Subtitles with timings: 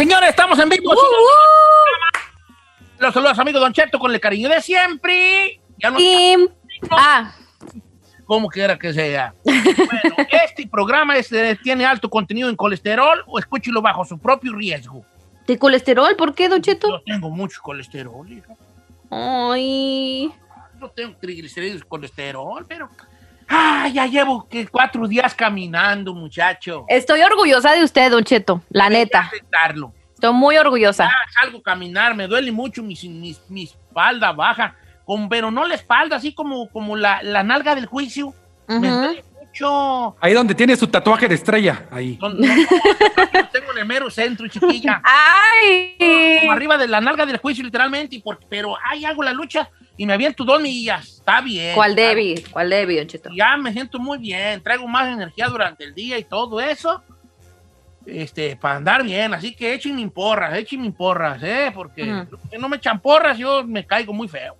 [0.00, 0.94] Señores, estamos en vivo.
[2.98, 5.60] Los saludos, amigos Don Cheto, con el cariño de siempre.
[5.76, 6.48] Ya no Y-
[6.90, 7.34] Ah,
[8.24, 9.34] como quiera que sea.
[9.44, 9.60] Bueno,
[10.46, 15.04] este programa es, eh, tiene alto contenido en colesterol o escúchelo bajo su propio riesgo.
[15.46, 16.14] ¿de colesterol?
[16.16, 16.88] ¿Por qué, Don Cheto?
[16.88, 18.54] Yo tengo mucho colesterol, hija.
[19.10, 20.32] Ay.
[20.78, 22.88] No tengo triglicéridos, colesterol, pero...
[23.52, 26.84] Ah, ya llevo que cuatro días caminando, muchacho.
[26.88, 28.62] Estoy orgullosa de usted, Don Cheto.
[28.70, 29.22] La neta.
[29.22, 29.92] Aceptarlo.
[30.14, 31.04] Estoy muy orgullosa.
[31.04, 35.64] Ya salgo a caminar, me duele mucho mi, mi, mi espalda baja, con, pero no
[35.66, 38.32] la espalda, así como, como la, la nalga del juicio.
[38.68, 38.88] Me Ujú.
[39.00, 40.16] duele mucho.
[40.20, 42.16] Ahí donde tiene su tatuaje de estrella, ahí.
[42.22, 45.02] No, no, no, tengo en el mero centro, chiquilla.
[45.64, 45.96] ¡Ay!
[46.40, 49.68] Como arriba de la nalga del juicio, literalmente, y por- pero ahí hago la lucha
[50.00, 51.18] y me aviento dos millas.
[51.18, 51.74] Está bien.
[51.74, 52.42] ¿Cuál Debbie?
[52.50, 53.28] ¿Cuál Don Cheto?
[53.36, 57.02] ya me siento muy bien, traigo más energía durante el día y todo eso,
[58.06, 61.70] este, para andar bien, así que échenme porras, échenme porras, ¿eh?
[61.74, 62.38] Porque Ujú.
[62.50, 64.56] que no me echan porras, yo me caigo muy feo.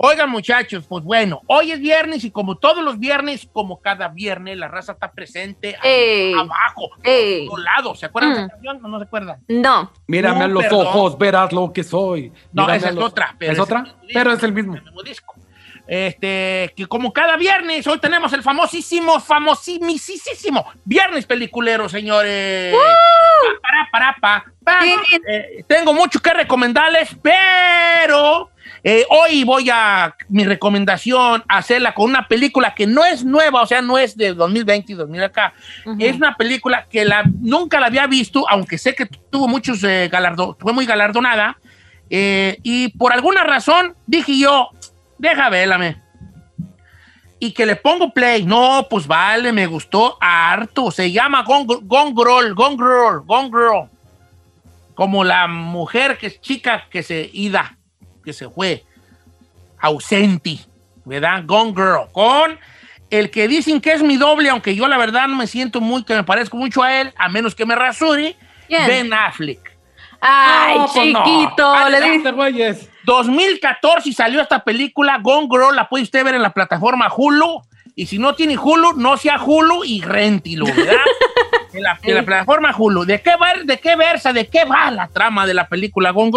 [0.00, 4.56] Oigan, muchachos, pues bueno, hoy es viernes y como todos los viernes, como cada viernes,
[4.56, 6.34] la raza está presente a- Ey.
[6.34, 7.46] abajo, Ey.
[7.48, 7.98] por todos lados.
[8.00, 8.44] ¿Se acuerdan de Mm.
[8.44, 9.40] esa canción o no se acuerdan?
[9.48, 9.92] No.
[10.06, 10.86] Mírame No, a los perdón.
[10.86, 12.32] ojos, verás lo que soy.
[12.52, 13.34] No, Mírame esa a es los- otra.
[13.38, 13.78] Pero ¿Es otra?
[13.80, 14.74] el mismo Pero es el mismo.
[14.76, 15.34] el mismo disco.
[15.90, 22.74] Este, que como cada viernes, hoy tenemos el famosísimo, famosísimo viernes peliculero, señores.
[22.74, 24.82] Pa, para, para, pa, pa.
[24.82, 24.94] Sí.
[25.26, 28.50] Eh, tengo mucho que recomendarles, pero
[28.84, 33.66] eh, hoy voy a mi recomendación hacerla con una película que no es nueva, o
[33.66, 35.52] sea, no es de 2020 y 2000 acá.
[35.98, 40.08] Es una película que la, nunca la había visto, aunque sé que tuvo muchos eh,
[40.10, 41.58] galardones, fue muy galardonada.
[42.10, 44.70] eh, y por alguna razón dije yo,
[45.18, 46.00] deja vélame.
[47.40, 48.44] Y que le pongo play.
[48.44, 50.90] No, pues vale, me gustó harto.
[50.90, 53.88] Se llama Gone Girl, Gone Girl, Gone Girl.
[54.94, 57.77] Como la mujer que es chica que se ida,
[58.28, 58.84] que se fue.
[59.80, 60.58] Ausente,
[61.06, 61.42] ¿verdad?
[61.46, 62.08] Gone Girl.
[62.12, 62.58] Con
[63.10, 66.04] el que dicen que es mi doble, aunque yo la verdad no me siento muy,
[66.04, 68.36] que me parezco mucho a él, a menos que me rasure.
[68.66, 68.86] ¿Quién?
[68.86, 69.76] Ben Affleck.
[70.20, 71.24] Ay, No, pues no.
[71.24, 71.72] chiquito.
[71.74, 72.06] Ah, le no.
[72.06, 72.90] di- Este güeyes.
[73.04, 77.62] 2014 salió esta película, Gone Girl, la puede usted ver en la plataforma Hulu.
[77.98, 80.94] Y si no tiene Hulu, no sea Hulu y rentilo, ¿verdad?
[81.72, 83.04] en, la, plataforma Hulu.
[83.04, 84.32] ¿De qué, va, ¿De qué versa?
[84.32, 86.30] ¿De qué va la trama de la película Gone?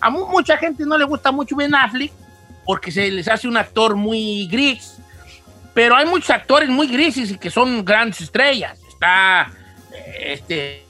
[0.00, 2.12] A mu- mucha gente no le gusta mucho Ben Affleck
[2.64, 5.00] porque se les hace un actor muy gris.
[5.74, 8.78] Pero hay muchos actores muy grises y que son grandes estrellas.
[8.88, 9.50] Está
[9.92, 10.86] eh, este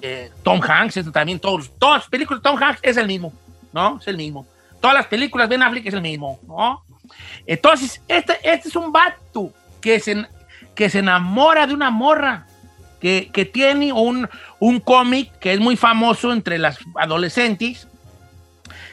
[0.00, 3.34] eh, Tom Hanks, este también todos, todas las películas de Tom Hanks es el mismo,
[3.70, 3.98] ¿no?
[4.00, 4.46] Es el mismo.
[4.80, 6.82] Todas las películas de Ben Affleck es el mismo, ¿no?
[7.46, 10.26] Entonces, este, este es un vato que se,
[10.74, 12.46] que se enamora de una morra
[13.00, 14.28] que, que tiene un,
[14.58, 17.86] un cómic que es muy famoso entre las adolescentes,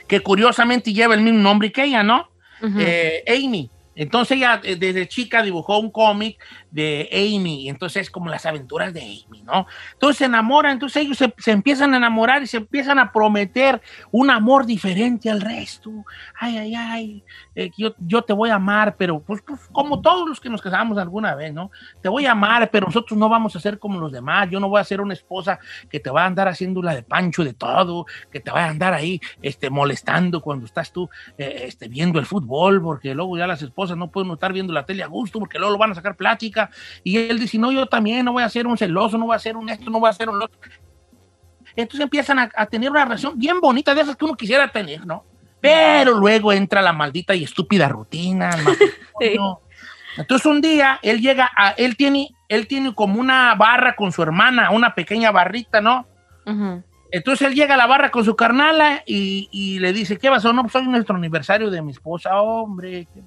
[0.07, 2.29] que curiosamente lleva el mismo nombre que ella, ¿no?
[2.61, 2.79] Ujú.
[2.79, 3.69] eh, Amy.
[3.95, 6.37] Entonces ella eh, desde chica dibujó un cómic
[6.71, 9.67] de Amy, y entonces es como las aventuras de Amy, ¿no?
[9.93, 13.81] Entonces se enamoran, entonces ellos se, se empiezan a enamorar y se empiezan a prometer
[14.11, 15.91] un amor diferente al resto.
[16.39, 17.23] Ay, ay, ay,
[17.55, 20.61] eh, yo, yo te voy a amar, pero pues, pues, como todos los que nos
[20.61, 21.71] casamos alguna vez, ¿no?
[22.01, 24.49] Te voy a amar, pero nosotros no vamos a ser como los demás.
[24.49, 25.59] Yo no voy a ser una esposa
[25.89, 28.69] que te va a andar haciendo la de pancho de todo, que te va a
[28.69, 33.47] andar ahí este, molestando cuando estás tú eh, este, viendo el fútbol, porque luego ya
[33.47, 35.95] las esposas no pueden estar viendo la tele a gusto, porque luego lo van a
[35.95, 36.60] sacar plática.
[37.03, 39.39] Y él dice, no, yo también no voy a ser un celoso, no voy a
[39.39, 40.59] ser un esto, no voy a ser un otro.
[41.75, 45.05] Entonces empiezan a, a tener una relación bien bonita de esas que uno quisiera tener,
[45.05, 45.23] ¿no?
[45.61, 48.49] Pero luego entra la maldita y estúpida rutina.
[50.17, 54.21] Entonces un día él llega a, él tiene, él tiene como una barra con su
[54.23, 56.07] hermana, una pequeña barrita, ¿no?
[57.11, 60.51] Entonces él llega a la barra con su carnala y, y le dice, ¿qué pasó?
[60.51, 63.07] No, pues hoy es nuestro aniversario de mi esposa, hombre.
[63.13, 63.21] qué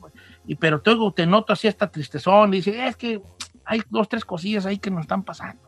[0.47, 2.53] Y pero te, te noto así esta tristezón.
[2.53, 3.21] Y dice, es que
[3.65, 5.63] hay dos, tres cosillas ahí que nos están pasando.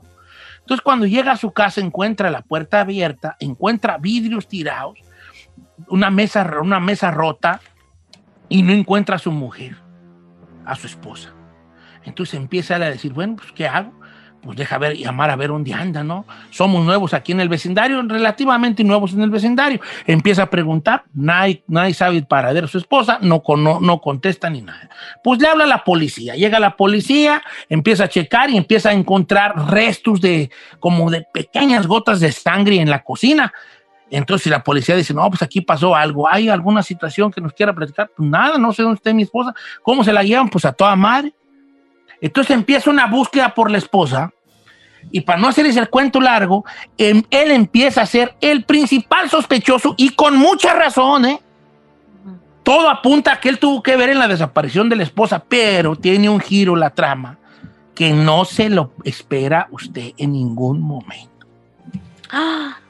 [0.61, 4.99] Entonces cuando llega a su casa encuentra la puerta abierta, encuentra vidrios tirados,
[5.89, 7.61] una mesa, una mesa rota
[8.49, 9.77] y no encuentra a su mujer,
[10.65, 11.33] a su esposa.
[12.05, 13.93] Entonces empieza a decir, bueno, pues ¿qué hago?
[14.43, 16.25] Pues deja ver, llamar a ver dónde anda, ¿no?
[16.51, 19.81] Somos nuevos aquí en el vecindario, relativamente nuevos en el vecindario.
[20.07, 24.49] Empieza a preguntar, nadie, nadie sabe el paradero de su esposa, no, no, no contesta
[24.49, 24.89] ni nada.
[25.25, 29.71] Pues le habla la policía, llega la policía, empieza a checar y empieza a encontrar
[29.71, 33.53] restos de, como de pequeñas gotas de sangre en la cocina.
[34.11, 37.75] Entonces la policía dice, no, pues aquí pasó algo, ¿hay alguna situación que nos quiera
[37.75, 38.11] platicar?
[38.17, 39.53] Pues nada, no sé dónde está mi esposa.
[39.83, 40.49] ¿Cómo se la llevan?
[40.49, 41.35] Pues a toda madre.
[42.21, 44.33] Entonces empieza una búsqueda por la esposa
[45.11, 46.65] y para no hacerles el cuento largo,
[46.99, 51.41] em- él empieza a ser el principal sospechoso y con mucha razón, ¿eh?
[52.63, 55.95] Todo apunta a que él tuvo que ver en la desaparición de la esposa, pero
[55.95, 57.39] tiene un giro la trama
[57.95, 61.47] que no se lo espera usted en ningún momento.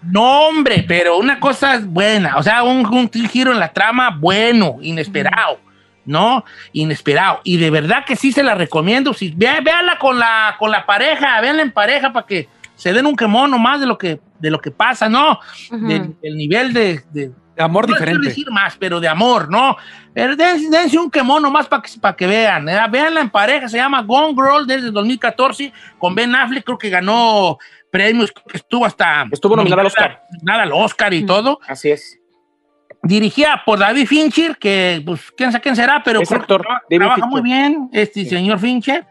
[0.02, 4.78] No, hombre, pero una cosa buena, o sea, un, un giro en la trama bueno,
[4.80, 5.58] inesperado,
[6.06, 6.44] ¿no?
[6.72, 7.40] Inesperado.
[7.44, 9.12] Y de verdad que sí se la recomiendo.
[9.12, 13.16] Si, véanla con la, con la pareja, véanla en pareja para que se den un
[13.16, 15.38] quemón nomás de lo que, de lo que pasa, ¿no?
[15.70, 15.86] ujú.
[15.86, 18.28] Del, del nivel de, de- De amor no quiero diferente.
[18.28, 19.76] decir más, pero de amor, ¿no?
[20.12, 22.68] Pero dense, dense un quemón nomás para que, para que vean.
[22.68, 22.78] ¿eh?
[22.90, 26.90] Véanla en pareja, se llama Gone Girl desde el 2014 con Ben Affleck, creo que
[26.90, 27.56] ganó
[27.90, 29.24] premios, que estuvo hasta...
[29.32, 30.22] Estuvo nominada al Oscar.
[30.42, 31.58] Nada al Oscar y todo.
[31.66, 32.15] Así es.
[33.02, 37.88] Dirigida por David Fincher, que pues quién sabe quién será, pero actor, trabaja muy bien
[37.92, 38.30] este Sí.
[38.30, 39.06] señor Fincher.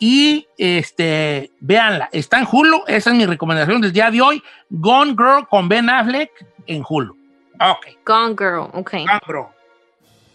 [0.00, 4.42] Y este, véanla, está en Hulu, esa es mi recomendación del día de hoy.
[4.70, 6.30] Gone Girl con Ben Affleck
[6.66, 7.16] en Hulu.
[7.60, 7.86] Ok.
[8.06, 8.92] Gone Girl, ok.
[9.26, 9.50] Bro.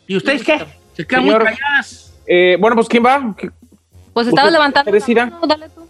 [0.07, 0.65] ¿Y ustedes qué?
[0.93, 1.43] Se quedan Señor.
[1.43, 2.13] muy calladas.
[2.27, 3.33] Eh, bueno, pues ¿quién va?
[3.37, 3.51] ¿Qué-
[4.13, 4.91] Pues estabas ¿Usted levantando.
[4.91, 5.39] ah?
[5.39, 5.82] mano,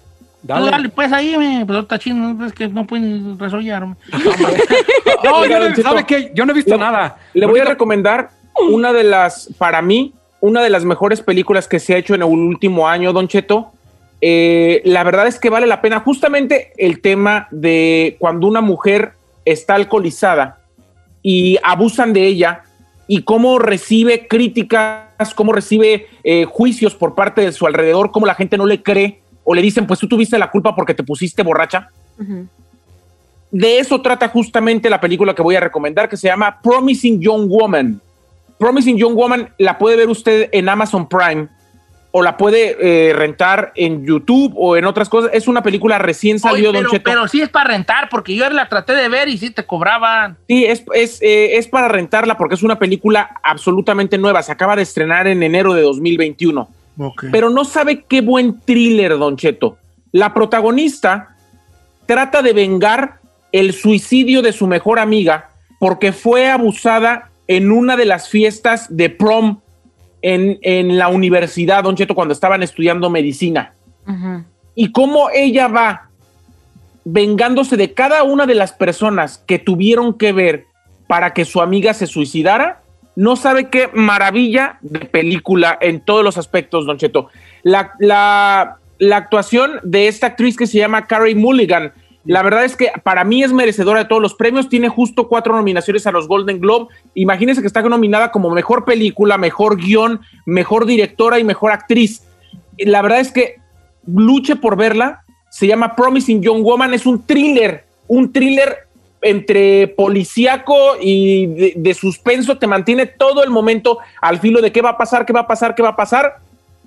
[0.44, 0.72] dale tú.
[0.72, 0.90] Dale.
[0.90, 3.88] pues ahí, me, pero está chino, es que no pueden resollar.
[3.88, 3.98] No,
[5.38, 5.76] Oiga, yo no.
[5.90, 6.32] ¿sabe qué?
[6.36, 7.18] Yo no he visto Le- nada.
[7.34, 8.30] Le voy a recomendar
[8.70, 12.22] una de las, para mí, una de las mejores películas que se ha hecho en
[12.22, 13.72] el último año, Don Cheto.
[14.22, 19.14] Eh, la verdad es que vale la pena justamente el tema de cuando una mujer
[19.44, 20.60] está alcoholizada
[21.22, 22.64] y abusan de ella
[23.08, 28.36] y cómo recibe críticas, cómo recibe eh, juicios por parte de su alrededor, cómo la
[28.36, 31.44] gente no le cree o le dicen, pues tú tuviste la culpa porque te pusiste
[31.44, 31.90] borracha.
[33.52, 37.48] De eso trata justamente la película que voy a recomendar, que se llama Promising Young
[37.48, 38.02] Woman.
[38.58, 41.48] Promising Young Woman la puede ver usted en Amazon Prime
[42.16, 45.32] o la puede eh, rentar en YouTube o en otras cosas.
[45.34, 47.04] Es una película recién salió, Don Cheto.
[47.04, 50.38] pero sí es para rentar, porque yo la traté de ver y sí te cobraban.
[50.48, 54.44] Sí, es, es, eh, es para rentarla porque es una película absolutamente nueva.
[54.44, 56.70] Se acaba de estrenar en enero de 2021.
[57.32, 59.78] Pero no sabe qué buen thriller, Don Cheto.
[60.12, 61.36] La protagonista
[62.06, 63.20] trata de vengar
[63.52, 65.50] el suicidio de su mejor amiga
[65.80, 69.60] porque fue abusada en una de las fiestas de prom
[70.22, 73.74] en, en la universidad, Don Cheto, cuando estaban estudiando medicina.
[74.76, 76.10] Y cómo ella va
[77.06, 80.66] vengándose de cada una de las personas que tuvieron que ver
[81.08, 82.83] para que su amiga se suicidara,
[83.16, 87.30] no sabe qué maravilla de película en todos los aspectos, Don Cheto.
[87.62, 88.78] La, la,
[89.16, 91.94] actuación de esta actriz que se llama Carrie Mulligan,
[92.26, 94.70] la verdad es que para mí es merecedora de todos los premios.
[94.70, 96.88] Tiene justo cuatro nominaciones a los Golden Globe.
[97.16, 102.24] Imagínense que está nominada como mejor película, mejor guion, mejor directora y mejor actriz.
[102.78, 103.58] La verdad es que
[104.08, 105.24] luche por verla.
[105.50, 106.94] Se llama Promising Young Woman.
[106.94, 108.88] Es un thriller, un thriller
[109.24, 112.58] entre policíaco y de, de suspenso.
[112.58, 115.48] Te mantiene todo el momento al filo de qué va a pasar, qué va a
[115.48, 116.38] pasar, qué va a pasar.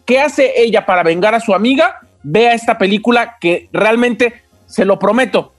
[0.07, 1.99] ¿Qué hace ella para vengar a su amiga?
[2.23, 5.53] Vea esta película que realmente, se lo prometo,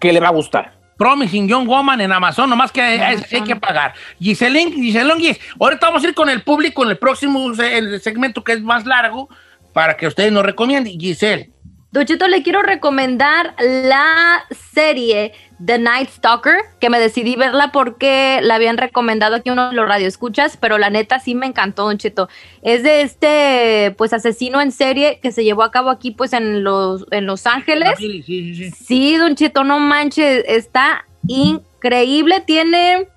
[0.00, 0.72] que le va a gustar.
[0.96, 3.92] Promising Young Woman en Amazon, nomás que hay, que pagar.
[4.18, 8.42] Giselín, Giselón, Gis, ahorita vamos a ir con el público en el próximo el segmento
[8.42, 9.28] que es más largo
[9.74, 10.98] para que ustedes nos recomienden.
[10.98, 11.50] Giselle,
[11.92, 15.32] Don Cheto, le quiero recomendar la serie
[15.64, 19.88] The Night Stalker, que me decidí verla porque la habían recomendado aquí uno de los
[19.88, 22.28] radioescuchas, pero la neta sí me encantó, Don Cheto.
[22.60, 26.64] Es de este, pues, asesino en serie que se llevó a cabo aquí, pues, en
[26.64, 27.94] Los, en los Ángeles.
[27.96, 28.70] Sí, sí, sí.
[28.72, 32.40] Sí, Don Cheto, no manches, está increíble.
[32.40, 33.08] Tiene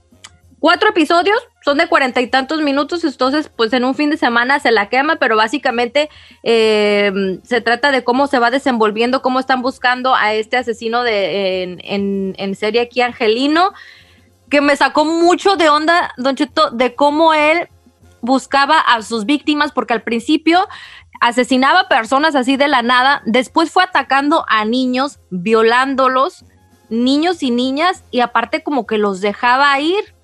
[0.60, 4.60] cuatro episodios, son de cuarenta y tantos minutos, entonces pues en un fin de semana
[4.60, 6.10] se la quema, pero básicamente
[6.42, 11.78] eh, se trata de cómo se va desenvolviendo, cómo están buscando a este asesino de,
[11.84, 13.74] en, serie aquí, Angelino,
[14.50, 17.70] que me sacó mucho de onda, Don Cheto, de cómo él
[18.22, 20.68] buscaba a sus víctimas, porque al principio
[21.22, 26.46] asesinaba personas así de la nada, después fue atacando a niños, violándolos,
[26.90, 30.16] niños y niñas, y aparte como que los dejaba ir.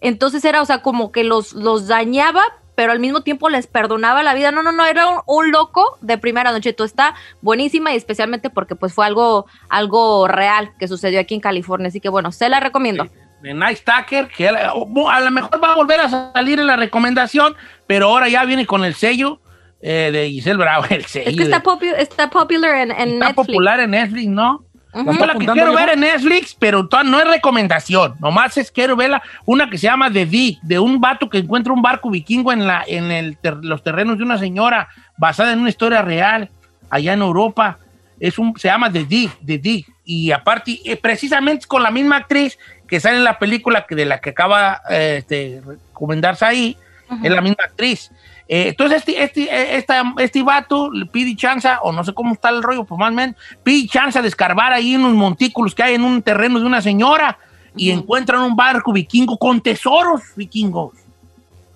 [0.00, 2.42] Entonces era, o sea, como que los, los dañaba
[2.74, 4.52] pero al mismo tiempo les perdonaba la vida.
[4.52, 6.72] No, no, no, era un, un loco de primera noche.
[6.72, 11.40] Tú está buenísima y especialmente porque pues fue algo, algo real que sucedió aquí en
[11.40, 11.88] California.
[11.88, 13.08] Así que bueno, se la recomiendo.
[13.42, 16.76] de Nice Tucker, que a a lo mejor va a volver a salir en la
[16.76, 17.56] recomendación,
[17.88, 19.40] pero ahora ya viene con el sello
[19.82, 20.84] eh, de Giselle Bravo.
[20.90, 23.34] El sello Es que está, de- popu- está popular en, en está Netflix.
[23.48, 24.64] popular en Netflix, ¿no?
[24.94, 25.12] Ujú.
[25.12, 25.74] Yo la que quiero viejo?
[25.74, 28.16] ver en Netflix, pero no es recomendación.
[28.20, 29.22] Nomás es quiero verla.
[29.44, 32.66] Una que se llama The Dig, de un vato que encuentra un barco vikingo en,
[32.66, 36.48] la, en el ter- los terrenos de una señora, basada en una historia real,
[36.90, 37.78] allá en Europa.
[38.18, 39.86] Es un, se llama The Dig, The Dig.
[40.04, 44.06] Y aparte, eh, precisamente con la misma actriz que sale en la película que de
[44.06, 46.76] la que acaba eh, de recomendarse ahí,
[47.22, 48.10] es la misma actriz.
[48.48, 52.32] Eh, entonces, este, este, eh, esta- este vato le pide chance, o no sé cómo
[52.32, 55.74] está el rollo, pues más o menos, pide chance de escarbar ahí en unos montículos
[55.74, 57.38] que hay en un terreno de una señora
[57.76, 60.94] y encuentran un barco vikingo con tesoros vikingos.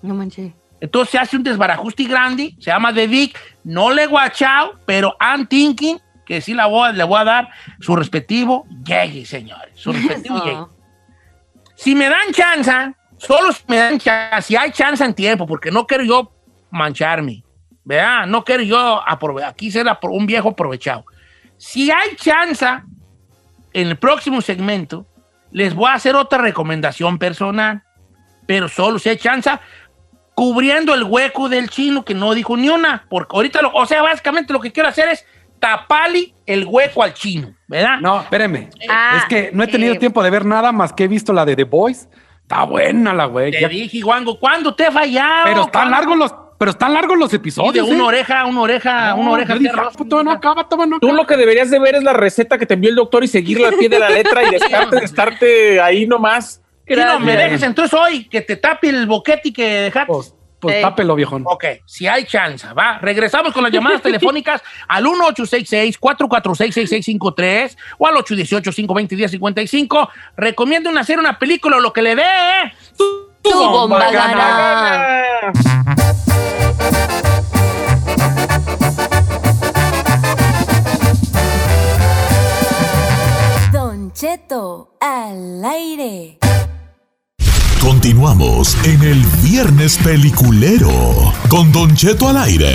[0.01, 0.51] No manches.
[0.81, 5.15] Entonces se hace un desbarajuste grande, se llama The Dick, no le he guachado, pero
[5.21, 7.49] I'm thinking que sí la voy, le voy a dar
[7.79, 10.51] su respectivo llegue, señores, su respectivo llegue.
[10.53, 10.69] Eso.
[11.75, 12.71] Si me dan chance,
[13.17, 16.31] solo si me dan chance, si hay chance en tiempo, porque no quiero yo
[16.73, 17.43] mancharme,
[17.85, 18.25] ¿verdad?
[18.27, 21.05] No quiero yo aprove- aquí ser un viejo aprovechado.
[21.57, 22.65] Si hay chance
[23.73, 25.05] en el próximo segmento,
[25.51, 27.83] les voy a hacer otra recomendación personal,
[28.45, 29.49] pero solo si hay chance,
[30.35, 34.01] cubriendo el hueco del chino que no dijo ni una, porque ahorita, lo, o sea,
[34.01, 35.25] básicamente lo que quiero hacer es
[35.59, 37.99] taparle el hueco al chino, ¿verdad?
[38.01, 38.69] No, espéreme.
[38.89, 39.99] Ah, es que no he tenido eh.
[39.99, 42.09] tiempo de ver nada más que he visto la de The Boys.
[42.41, 43.51] Está buena la güey.
[43.51, 45.45] Te Ya- dije, Juango, ¿cuándo te he fallado?
[45.45, 45.91] Pero están ¿Cuándo?
[45.91, 47.85] largos los, pero están largos los Sí, episodios.
[47.85, 48.07] de una ¿eh?
[48.07, 49.55] oreja, una oreja, No, una oreja.
[49.55, 49.91] dije, ah,
[50.23, 52.75] no acaba, todavía no Tú lo que deberías de ver es la receta que te
[52.75, 56.07] envió el doctor y seguirla al pie de la letra y dejarte de estarte ahí
[56.07, 56.61] nomás.
[56.87, 60.13] Sí, no, me dejes entonces hoy que te tape el boquete y que dejaste.
[60.13, 61.43] Pues, pues tápelo, viejón.
[61.47, 62.97] Ok, si hay chance, va.
[62.99, 70.09] Regresamos con las llamadas telefónicas al 1866-446-6653 o al 818-520-1055.
[70.37, 72.23] Recomienden hacer una película o lo que le dé.
[72.23, 72.71] ¿eh?
[73.43, 74.33] Tu bomba gana.
[74.33, 75.23] gana.
[84.23, 86.37] Cheto al aire.
[87.81, 90.87] Continuamos en el Viernes Peliculero
[91.49, 92.73] con Don Cheto al aire.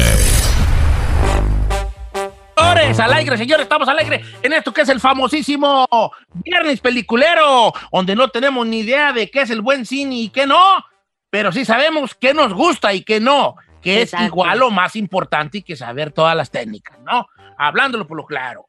[2.55, 5.89] Señores, al aire, señores, estamos al aire en esto que es el famosísimo
[6.35, 10.47] Viernes Peliculero, donde no tenemos ni idea de qué es el buen cine y qué
[10.47, 10.85] no,
[11.31, 14.25] pero sí sabemos qué nos gusta y qué no, que Exacto.
[14.25, 17.27] es igual o más importante que saber todas las técnicas, ¿no?
[17.57, 18.69] Hablándolo por lo claro.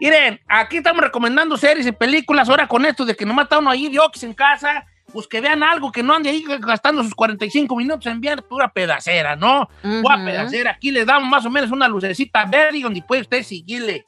[0.00, 3.70] Miren, aquí estamos recomendando series y películas, ahora con esto de que nomás está uno
[3.70, 7.14] ahí de ox en casa, pues que vean algo, que no ande ahí gastando sus
[7.14, 9.68] 45 minutos en ver pura pedacera, ¿no?
[10.02, 10.24] Pura Ujú.
[10.24, 10.72] pedacera.
[10.72, 14.04] Aquí les damos más o menos una lucecita verde donde puede usted seguirle.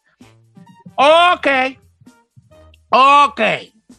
[0.96, 1.46] Ok.
[2.90, 3.40] Ok.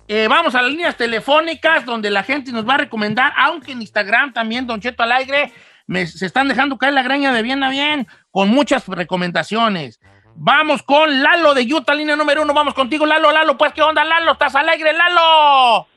[0.09, 3.81] Eh, vamos a las líneas telefónicas donde la gente nos va a recomendar, aunque en
[3.81, 5.51] Instagram también, Don Cheto al aire,
[5.85, 9.99] me- se están dejando caer la graña de bien a bien con muchas recomendaciones.
[10.39, 12.53] Vamos con Lalo de Utah, línea número uno.
[12.53, 13.31] Vamos contigo, Lalo.
[13.31, 14.33] Lalo, pues, ¿qué onda, Lalo?
[14.33, 15.87] ¿Estás al aire, Lalo?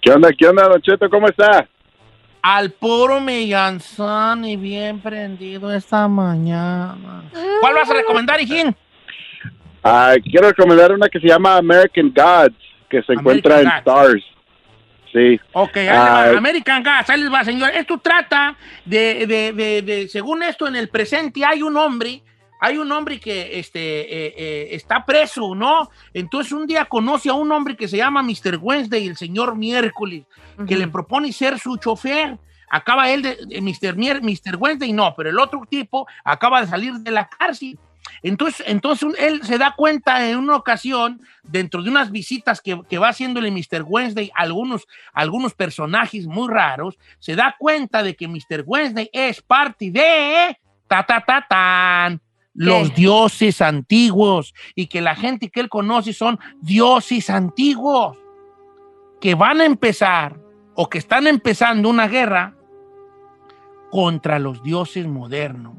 [0.00, 1.08] ¿Qué onda, qué onda, Don Cheto?
[1.08, 1.66] ¿Cómo está?
[2.42, 7.24] Al puro millanzán y bien prendido esta mañana.
[7.60, 8.76] ¿Cuál vas a recomendar, Hijín?
[9.82, 12.54] Ah, quiero recomendar una que se llama American Gods,
[12.90, 13.78] que se encuentra en Gods.
[13.78, 14.24] Stars.
[15.12, 15.40] Sí.
[15.54, 16.22] Ok, ahí va.
[16.24, 17.70] Ah, American Gas, ahí les va, señor.
[17.70, 22.22] Esto trata de, de, de, de- según esto, en el presente hay un hombre,
[22.60, 25.90] hay un hombre que este, eh, eh, está preso, ¿no?
[26.14, 28.58] Entonces un día conoce a un hombre que se llama Mr.
[28.60, 30.24] Wednesday, el señor miércoles,
[30.66, 32.38] que le propone ser su chofer.
[32.68, 33.94] Acaba él de, de Mr.
[33.96, 34.56] Mier- Mr.
[34.58, 37.78] Wednesday, no, pero el otro tipo acaba de salir de la cárcel.
[38.22, 42.98] Entonces, entonces él se da cuenta en una ocasión, dentro de unas visitas que, que
[42.98, 43.82] va haciéndole Mr.
[43.84, 48.62] Wednesday a algunos, a algunos personajes muy raros, se da cuenta de que Mr.
[48.64, 50.56] Wednesday es parte de
[50.88, 52.20] ta ta ta tan
[52.56, 58.18] los dioses antiguos y que la gente que él conoce son dioses antiguos
[59.20, 60.40] que van a empezar
[60.74, 62.56] o que están empezando una guerra
[63.90, 65.76] contra los dioses modernos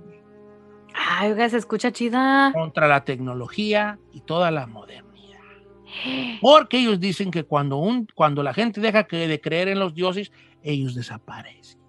[0.98, 2.52] Ay, oiga, se escucha chida.
[2.54, 5.40] contra la tecnología y toda la modernidad.
[6.42, 9.94] Porque ellos dicen que cuando, un, cuando la gente deja que, de creer en los
[9.94, 10.32] dioses,
[10.64, 11.80] ellos desaparecen.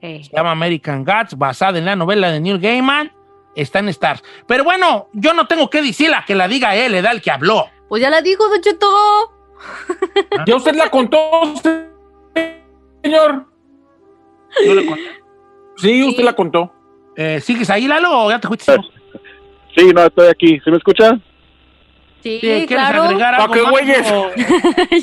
[0.00, 3.10] Se llama American Gods, basada en la novela de Neil Gaiman.
[3.54, 4.22] Está en Stars.
[4.46, 7.30] Pero bueno, yo no tengo que decirla, que la diga él, le da el que
[7.30, 7.68] habló.
[7.88, 8.88] Pues ya la dijo, Don Cheto.
[10.46, 11.18] Ya usted la contó,
[13.02, 13.46] señor.
[14.64, 15.24] Yo le conté.
[15.76, 16.72] Sí, usted la contó.
[17.16, 18.76] Eh, ¿Sigues ahí, Lalo, o ya te fuiste?
[19.76, 20.60] Sí, no, estoy aquí.
[20.62, 21.18] ¿Sí me escucha?
[22.22, 23.02] Sí, ¿Quieres claro.
[23.02, 24.06] agregar ¿Pa' algo qué, más, güeyes?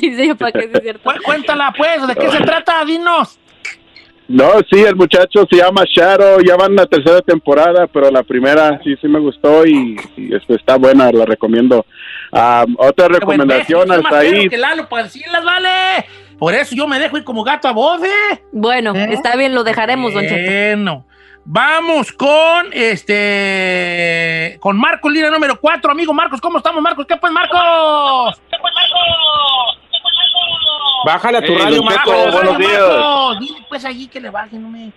[0.00, 1.10] sí, para es cierto.
[1.24, 2.84] Cuéntala, pues, ¿de qué se trata?
[2.84, 3.38] Dinos.
[4.28, 8.80] No, sí, el muchacho se llama Shadow, ya van la tercera temporada, pero la primera
[8.82, 11.84] sí, sí me gustó y, y, este, está buena, la recomiendo.
[12.30, 16.06] Otra Qué recomendación más que Lalo decirlas, vale.
[16.38, 18.42] Por eso yo me dejo ir como gato a voz, ¿eh?
[18.52, 19.08] Bueno, ¿Eh?
[19.12, 20.50] está bien, lo dejaremos, Don Cheto.
[20.50, 21.06] Bueno,
[21.44, 27.06] vamos con este con Marcos Lira número 4, amigo Marcos, ¿cómo estamos, Marcos?
[27.06, 28.40] ¿Qué pues, Marcos?
[31.04, 33.40] Bájale a tu Hey, radio, Don Cheto, buenos días.
[33.40, 34.92] Dile pues allí que le baje, no me.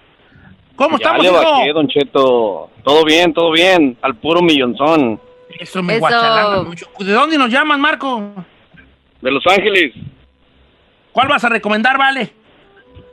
[0.76, 2.70] ¿Cómo Ya estamos, le bajé, Don Cheto.
[2.84, 3.98] Todo bien, todo bien.
[4.02, 5.20] Al puro millonzón.
[5.60, 6.02] Eso me Eso.
[6.02, 6.88] guachalanga mucho.
[7.00, 8.22] ¿De dónde nos llaman, Marco?
[9.22, 9.94] De Los Ángeles.
[11.12, 12.34] ¿Cuál vas a recomendar, vale?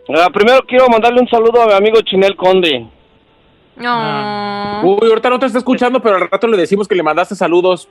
[0.08, 2.86] Ah, primero quiero mandarle un saludo a mi amigo Chinel Conde.
[3.76, 4.80] No.
[4.82, 7.88] Uy, ahorita no te está escuchando, pero al rato le decimos que le mandaste saludos.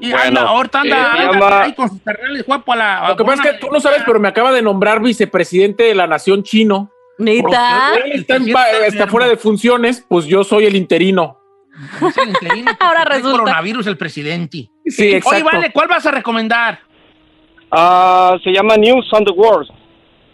[0.00, 3.08] Y Bueno, anda, ahorita anda, eh, anda ahí con sus carnales guapo a la.
[3.08, 5.94] Lo que pasa es que tú no sabes, pero me acaba de nombrar vicepresidente de
[5.94, 6.90] la nación chino.
[7.18, 7.92] ¿Neta?
[8.04, 8.48] Él está, en
[8.86, 11.38] está fuera de funciones, pues yo soy el interino.
[12.08, 13.38] Es el interino, Ahora resulta.
[13.38, 14.68] coronavirus el presidente.
[14.86, 15.44] Sí, Oye, exacto.
[15.44, 16.80] vale, ¿cuál vas a recomendar?
[17.70, 19.68] Ah, se llama News on the World.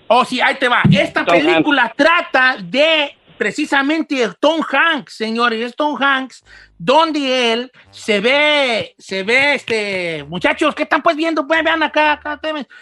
[0.08, 0.82] Oh, sí, ahí te va.
[0.90, 6.44] Esta película trata de precisamente Tom Hanks, señores, es Tom Hanks,
[6.76, 11.46] donde él se ve, se ve, este, muchachos, ¿qué están pues viendo?
[11.46, 12.38] Pues vean acá, acá.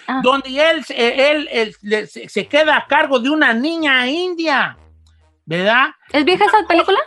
[0.09, 0.21] Ah.
[0.21, 4.77] donde él, él, él, le- se, queda a cargo de una niña india,
[5.47, 5.91] ¿verdad?
[6.11, 6.99] ¿Es vieja esa película?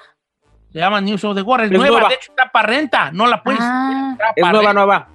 [0.71, 2.07] Se llama News of the World, es, Es nueva, nueva.
[2.07, 3.59] de hecho está para renta, no la puedes.
[3.61, 4.15] Ah.
[4.33, 4.73] Es nueva, renta.
[4.73, 5.09] nueva.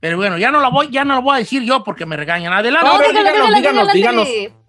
[0.00, 2.16] Pero bueno, ya no la voy, ya no lo voy a decir yo porque me
[2.16, 2.52] regañan.
[2.52, 2.88] Adelante.
[2.88, 3.56] No, díganos, dígala,
[3.92, 4.24] díganos, dígala,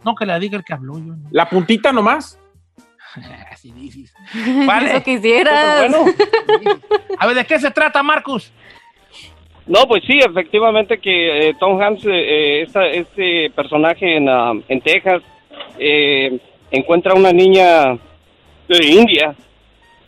[0.05, 1.15] No, que la diga el que habló yo.
[1.15, 1.27] no.
[1.31, 2.37] La puntita nomás.
[3.51, 4.13] Así dices.
[4.33, 4.65] dígala.
[4.67, 4.91] Vale.
[4.91, 5.93] Eso quisieras.
[7.19, 8.51] A ver, ¿de qué se trata, Marcus?
[9.65, 14.51] No, pues sí, efectivamente que eh, Tom Hanks, eh, eh, esta- este personaje en, ah,
[14.67, 15.21] en Texas,
[15.79, 16.37] eh,
[16.69, 17.97] encuentra una niña
[18.67, 19.33] de India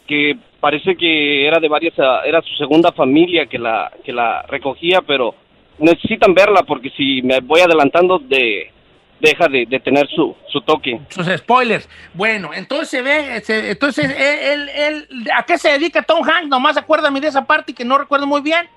[0.08, 4.42] que parece que era de varias, ah, era su segunda familia que la, que la
[4.44, 5.34] recogía, pero
[5.80, 8.72] necesitan verla porque si me voy adelantando de
[9.20, 11.00] deja de, de tener su, su toque.
[11.10, 11.90] Sus spoilers.
[12.14, 16.48] Bueno, entonces se ve, se- entonces él, él- él- ¿a qué se dedica Tom Hanks?
[16.50, 18.68] Nomás acuérdame de esa parte que no recuerdo muy bien.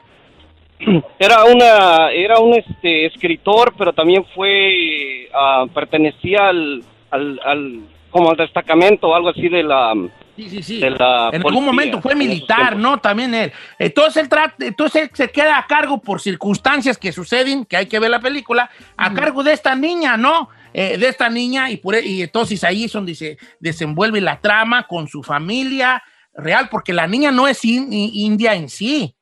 [1.19, 8.31] Era una, era un este escritor, pero también fue, ah, pertenecía al, al, al, como
[8.31, 9.93] al destacamento, algo así de la,
[10.39, 10.79] Sí, sí, sí.
[10.79, 12.77] de la En algún momento fue militar.
[12.77, 12.99] ¿no?
[13.01, 13.53] También él.
[13.77, 17.87] Entonces él, trata, entonces él se queda a cargo por circunstancias que suceden, que hay
[17.87, 20.49] que ver la película, a cargo de esta niña, ¿no?
[20.73, 24.39] Eh, de esta niña, y, por, e- y entonces ahí es donde se desenvuelve la
[24.41, 26.03] trama con su familia
[26.35, 29.17] real, porque la niña no es in- india en sí,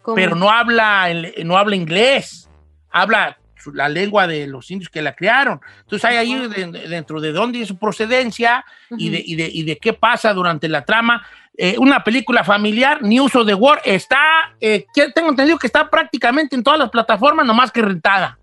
[0.00, 0.14] ¿Cómo?
[0.14, 1.08] pero no habla,
[1.44, 2.48] no habla inglés,
[2.90, 3.36] habla
[3.72, 5.60] la lengua de los indios que la crearon.
[5.80, 9.48] Entonces hay ahí de- de- dentro de dónde es su procedencia y, de, y, de,
[9.52, 11.26] y de qué pasa durante la trama.
[11.56, 14.18] Eh, una película familiar, News of the World, está,
[14.60, 18.38] eh, que tengo entendido que está prácticamente en todas las plataformas, nomás que rentada.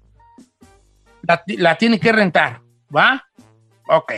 [1.23, 2.61] La, la tiene que rentar,
[2.95, 3.27] ¿va?
[3.87, 4.13] Ok.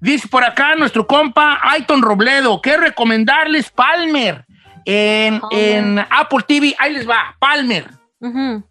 [0.00, 4.46] Dice por acá nuestro compa Aiton Robledo, ¿qué recomendarles Palmer
[4.86, 5.58] en, Palmer.
[5.76, 6.74] en Apple TV?
[6.78, 7.90] Ahí les va, Palmer.
[8.20, 8.64] Ujú.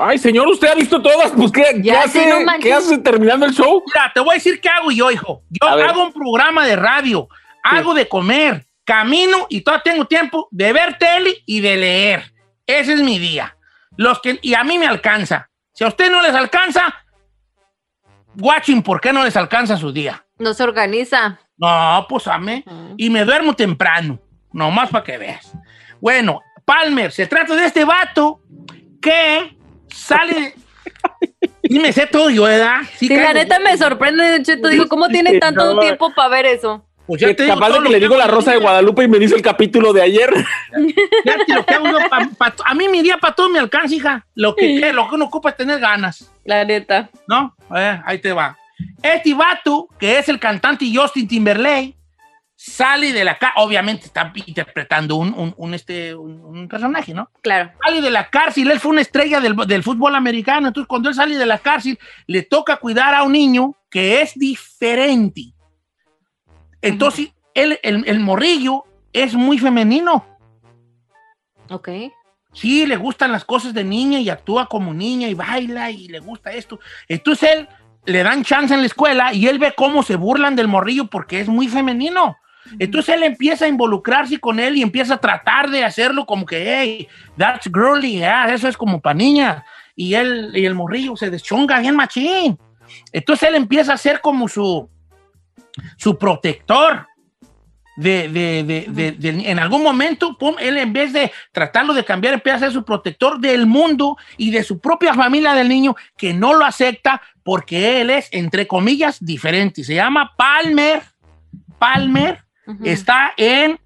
[0.00, 1.30] Ay, señor, usted ha visto todas.
[1.32, 2.64] Pues, ¿qué, Ya hace, no manches.
[2.64, 3.82] ¿qué hace terminando el show?
[3.86, 5.42] Mira, te voy a decir qué hago yo, hijo.
[5.50, 5.88] Yo A ver.
[5.90, 7.28] hago un programa de radio,
[7.62, 12.32] hago de comer, camino y todavía tengo tiempo de ver tele y de leer.
[12.66, 13.56] Ese es mi día.
[13.96, 15.50] Los que, y a mí me alcanza.
[15.74, 16.94] Si a usted no les alcanza,
[18.38, 20.24] watching, ¿por qué no les alcanza su día?
[20.38, 21.38] No se organiza.
[21.56, 22.64] No, pues ame.
[22.66, 22.94] Mm.
[22.96, 24.18] Y me duermo temprano.
[24.52, 25.52] Nomás para que veas.
[26.00, 28.40] Bueno, Palmer, se trata de este vato
[29.02, 29.56] que
[29.94, 30.54] sale.
[31.62, 32.80] y me sé todo yo, ¿verdad?
[32.96, 34.68] Sí, la neta me sorprende, Cheto.
[34.68, 35.80] Digo, ¿cómo tiene tanto no.
[35.80, 36.84] tiempo para ver eso?
[37.06, 38.58] Pues Que te digo capaz de que le digo la Rosa de.
[38.58, 40.30] Guadalupe y me dice el capítulo de ayer.
[41.24, 43.94] Fíjate lo que hago yo pa- pa- a mí mi día para todo me alcanza,
[43.94, 44.26] hija.
[44.34, 47.10] Lo que, que- lo que uno ocupa es tener ganas, La neta.
[47.26, 47.56] ¿no?
[47.76, 48.56] Eh, ahí te va.
[49.02, 51.96] Este vato, que es el cantante Justin Timberlake,
[52.62, 53.62] sale de la cárcel.
[53.64, 57.30] Obviamente está interpretando un, un- un, este, un, un personaje, ¿no?
[57.40, 57.72] Claro.
[57.82, 60.68] Sale de la cárcel, él fue una estrella del, del fútbol americano.
[60.68, 64.34] Entonces, cuando él sale de la cárcel, le toca cuidar a un niño que es
[64.34, 65.54] diferente.
[66.82, 70.26] Entonces, él, el, el morrillo es muy femenino.
[71.70, 71.88] Ok.
[72.52, 76.18] Sí, le gustan las cosas de niña y actúa como niña y baila y le
[76.20, 76.78] gusta esto.
[77.08, 77.68] Entonces él
[78.04, 81.40] le dan chance en la escuela y él ve cómo se burlan del morrillo porque
[81.40, 82.36] es muy femenino.
[82.78, 86.78] Entonces él empieza a involucrarse con él y empieza a tratar de hacerlo como que,
[86.80, 89.64] hey, that's girly, ah, eso es como para niña.
[89.96, 92.58] Y él y el morrillo se deschonga bien machín.
[93.12, 94.88] Entonces él empieza a ser como su,
[95.96, 97.06] su protector.
[97.96, 102.32] De, de- de- de- en algún momento, pum, él en vez de tratarlo de cambiar,
[102.32, 106.32] empieza a ser su protector del mundo y de su propia familia del niño que
[106.32, 109.84] no lo acepta porque él es, entre comillas, diferente.
[109.84, 111.02] Se llama Palmer.
[111.78, 112.42] Palmer
[112.84, 113.78] está en,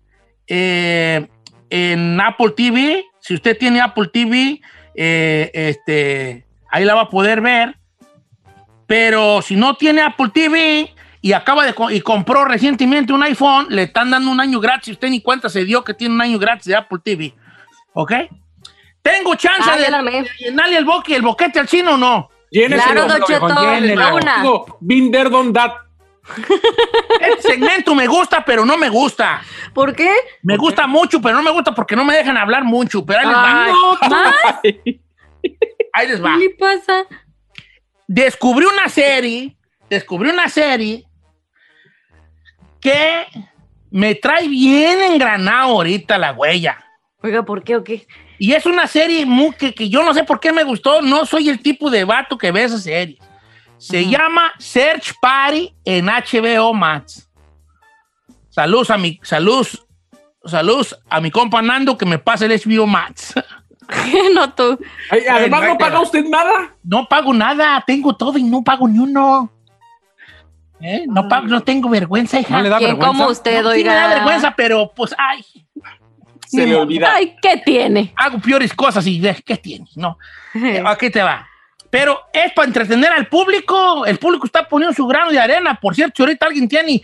[0.46, 1.28] eh,
[1.70, 3.04] en Apple TV.
[3.20, 4.60] Si usted tiene Apple TV,
[4.94, 7.76] eh, este, ahí la va a poder ver.
[8.86, 13.84] Pero si no tiene Apple TV y acaba de y compró recientemente un iPhone, le
[13.84, 14.92] están dando un año gratis.
[14.92, 17.34] Usted ni cuenta se dio que tiene un año gratis de Apple TV.
[17.94, 18.12] ¿Ok?
[19.00, 22.30] Tengo chance de, de llenarle el, boque, el boquete al chino o no.
[22.50, 24.42] Lléneselo, Claro, Don Cheto, una.
[25.30, 25.72] Done that.
[27.20, 29.42] Este segmento me gusta, pero no me gusta.
[29.72, 30.10] ¿Por qué?
[30.42, 33.04] Me gusta mucho, pero no me gusta porque no me dejan hablar mucho.
[33.04, 34.60] Pero ahí les va.
[35.92, 36.32] Ahí les va.
[36.32, 37.04] ¿Qué le pasa?
[38.08, 39.56] Descubrí una serie,
[39.88, 41.04] descubrí una serie
[42.80, 43.26] que
[43.90, 46.84] me trae bien engranado ahorita la huella.
[47.22, 48.06] Oiga, ¿por qué o qué?
[48.38, 51.00] Y es una serie muy, que, que yo no sé por qué me gustó.
[51.00, 53.18] No soy el tipo de vato que ve esa serie.
[53.84, 57.28] Se llama Search Party en HBO Max.
[58.48, 59.86] Saludos a mi, saludos,
[60.46, 63.34] saludos a mi compa Nando que me pasa el HBO Max.
[64.34, 64.78] no tú.
[65.10, 66.74] Ay, además, ¿no paga usted nada?
[66.82, 69.52] No pago nada, tengo todo y no pago ni uno.
[70.80, 71.04] ¿Eh?
[71.06, 72.56] No, pago, no tengo vergüenza, hija.
[72.56, 73.18] ¿No le da ¿Quién vergüenza?
[73.18, 73.90] como usted, Sí oiga?
[73.90, 75.44] me da vergüenza, pero pues, ay,
[76.46, 77.12] Se le olvida.
[77.16, 78.14] Ay, ¿qué tiene?
[78.16, 79.94] hago peores cosas y ¿qué tienes?
[79.94, 80.16] No.
[80.86, 81.46] Aquí te va.
[81.94, 84.04] Pero es para entretener al público.
[84.04, 85.78] El público está poniendo su grano de arena.
[85.80, 87.00] Por cierto, si ahorita alguien tiene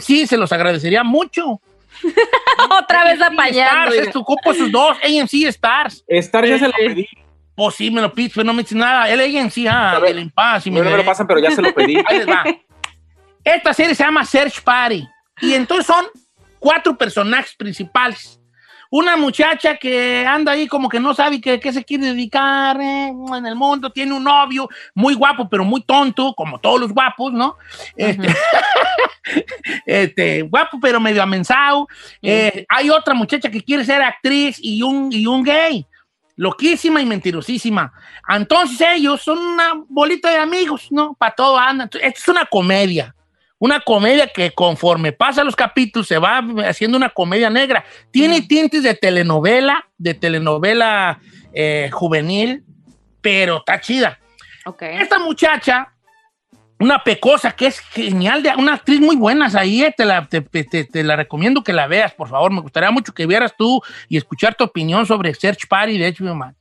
[0.00, 1.60] sí se los agradecería mucho.
[2.70, 3.90] Otra vez apañando.
[3.90, 6.04] Stars, esto ocupo sus dos, AMC Stars.
[6.06, 7.08] Star ya se lo pedí.
[7.56, 9.10] Pues sí, me lo pides, pero no me dices nada.
[9.10, 10.68] El AMC, ah, Impaz.
[10.68, 11.96] y No, no me lo pasan, pero ya se lo pedí.
[12.06, 12.44] Ahí les va.
[13.42, 15.04] Esta serie se llama Search Party.
[15.40, 16.06] Y entonces son
[16.60, 18.37] cuatro personajes principales.
[18.90, 23.08] Una muchacha que anda ahí como que no sabe qué qué se quiere dedicar eh,
[23.08, 23.90] en el mundo.
[23.90, 27.56] Tiene un novio muy guapo, pero muy tonto, como todos los guapos, ¿no?
[27.96, 28.28] Este,
[29.86, 31.86] este, guapo, pero medio amensado.
[32.22, 35.86] Eh, hay otra muchacha que quiere ser actriz y un, y un gay.
[36.36, 37.92] Loquísima y mentirosísima.
[38.28, 41.14] Entonces ellos son una bolita de amigos, ¿no?
[41.14, 41.90] Para todo andan.
[41.92, 43.14] Esta es una comedia.
[43.60, 47.84] Una comedia que conforme pasa los capítulos se va haciendo una comedia negra.
[48.12, 51.18] Tiene tintes de telenovela, de telenovela
[51.52, 52.64] eh, juvenil,
[53.20, 54.18] pero está chida.
[55.00, 55.92] Esta muchacha,
[56.78, 60.40] una pecosa que es genial, de, una actriz muy buena ahí, eh, te, la, te,
[60.42, 62.52] te- te la recomiendo que la veas, por favor.
[62.52, 66.34] Me gustaría mucho que vieras tú y escuchar tu opinión sobre Search Party de HBO
[66.36, 66.54] Max.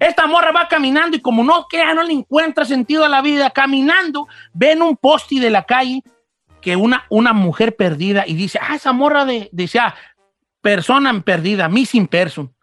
[0.00, 3.50] Esta morra va caminando y como no queda, no le encuentra sentido a la vida,
[3.50, 6.02] caminando, ve en un posti de la calle
[6.60, 9.94] que una, una mujer perdida y dice, ah, esa morra de, dice, ah,
[10.60, 12.54] persona perdida, missing person.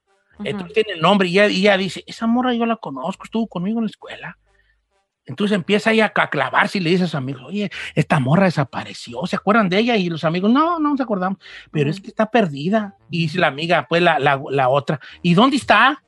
[0.43, 3.47] Entonces tiene el nombre y ella, y ella dice, esa morra yo la conozco, estuvo
[3.47, 4.37] conmigo en la escuela.
[5.25, 9.25] Entonces empieza ella a clavarse y le dice a sus amigos, oye, esta morra desapareció,
[9.25, 9.97] ¿se acuerdan de ella?
[9.97, 12.95] Y los amigos, no, no nos acordamos, pero es que está perdida.
[13.09, 16.01] Y dice la amiga, pues la, la, la otra, ¿y dónde está?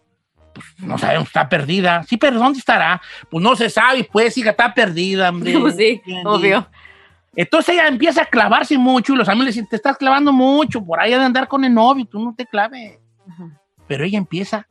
[0.53, 2.03] Pues no sabemos, está perdida.
[2.03, 3.01] Sí, pero ¿dónde estará?
[3.29, 5.53] Pues no se sabe, pues, hija, está perdida, hombre.
[5.59, 6.67] Pues sí, obvio.
[7.35, 10.83] Entonces ella empieza a clavarse mucho y los amigos le dicen, te estás clavando mucho,
[10.83, 12.99] por ahí de andar con el novio, tú no te claves.
[13.87, 14.67] Pero ella empieza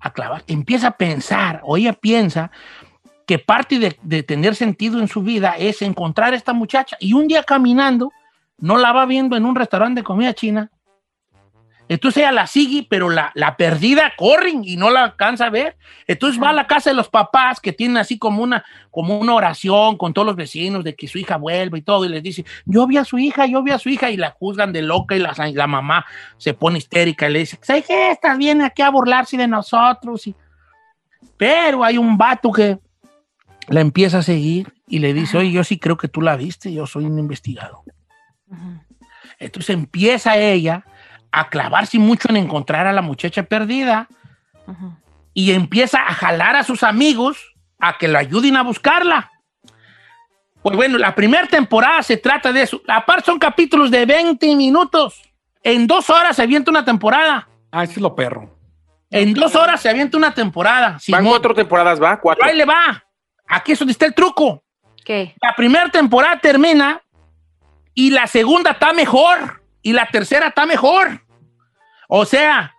[0.00, 2.50] a clavar, empieza a pensar, o ella piensa
[3.26, 6.96] que parte de, de tener sentido en su vida es encontrar a esta muchacha.
[7.00, 8.12] Y un día caminando,
[8.58, 10.70] no la va viendo en un restaurante de comida china.
[11.88, 15.76] Entonces ella la sigue, pero la, la perdida corren y no la alcanza a ver.
[16.06, 19.34] Entonces va a la casa de los papás que tienen así como una, como una
[19.34, 22.06] oración con todos los vecinos de que su hija vuelva y todo.
[22.06, 24.10] Y les dice, yo vi a su hija, yo vi a su hija.
[24.10, 26.06] Y la juzgan de loca y la, y la mamá
[26.38, 28.10] se pone histérica y le dice, ¿sabes qué?
[28.10, 30.26] Esta viene aquí a burlarse de nosotros.
[30.26, 30.34] Y...
[31.36, 32.78] Pero hay un vato que
[33.68, 36.72] la empieza a seguir y le dice, oye, yo sí creo que tú la viste,
[36.72, 37.82] yo soy un investigado.
[39.38, 40.84] Entonces empieza ella
[41.36, 44.06] a clavarse mucho en encontrar a la muchacha perdida
[45.34, 49.32] y empieza a jalar a sus amigos a que la ayuden a buscarla.
[50.62, 52.80] Pues bueno, la primera temporada se trata de eso.
[52.86, 55.20] Aparte son capítulos de 20 minutos.
[55.64, 57.48] En dos horas se avienta una temporada.
[57.72, 58.56] Ah, ese es lo perro.
[59.10, 60.90] En dos horas se avienta una temporada.
[60.90, 61.26] Van Simón.
[61.26, 62.42] cuatro temporadas, va, cuatro.
[62.42, 63.04] Pero ahí le va.
[63.48, 64.62] Aquí es donde está el truco.
[65.04, 65.34] ¿Qué?
[65.42, 67.02] La primera temporada termina
[67.92, 71.23] y la segunda está mejor y la tercera está mejor.
[72.16, 72.76] O sea,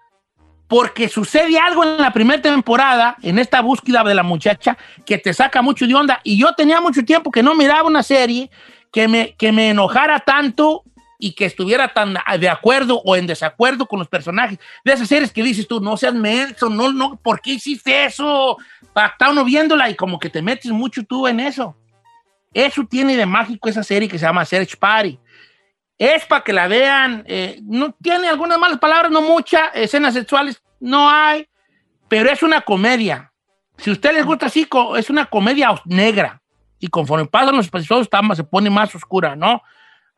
[0.70, 5.34] porque sucede algo en la primera temporada, en esta búsqueda de la muchacha, que te
[5.34, 6.22] saca mucho de onda.
[6.24, 8.50] Y yo tenía mucho tiempo que no miraba una serie
[8.94, 10.86] que me, que me enojara tanto
[11.20, 15.34] y que estuviera tan de acuerdo o en desacuerdo con los personajes de esas series
[15.34, 18.56] que dices tú, no seas menso, no, no, ¿por qué hiciste eso?
[18.82, 21.76] Está uno viéndola y como que te metes mucho tú en eso.
[22.54, 25.20] Eso tiene de mágico esa serie que se llama Search Party.
[25.98, 30.62] Es para que la vean, eh, no tiene algunas malas palabras, no muchas, escenas sexuales
[30.80, 31.48] no hay,
[32.08, 33.32] pero es una comedia.
[33.78, 36.42] Si a usted les gusta así, es una comedia negra.
[36.80, 39.62] Y conforme pasan los episodios, se pone más oscura, ¿no?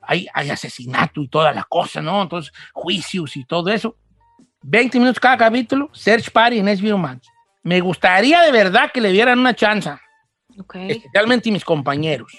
[0.02, 2.22] Hay, hay asesinato y toda la cosa, ¿no?
[2.22, 3.96] Entonces, juicios y todo eso.
[4.64, 7.28] 20 minutos cada capítulo, Search Party en HBO Max.
[7.64, 9.92] Me gustaría de verdad que le dieran una chance,
[10.74, 12.34] especialmente mis compañeros,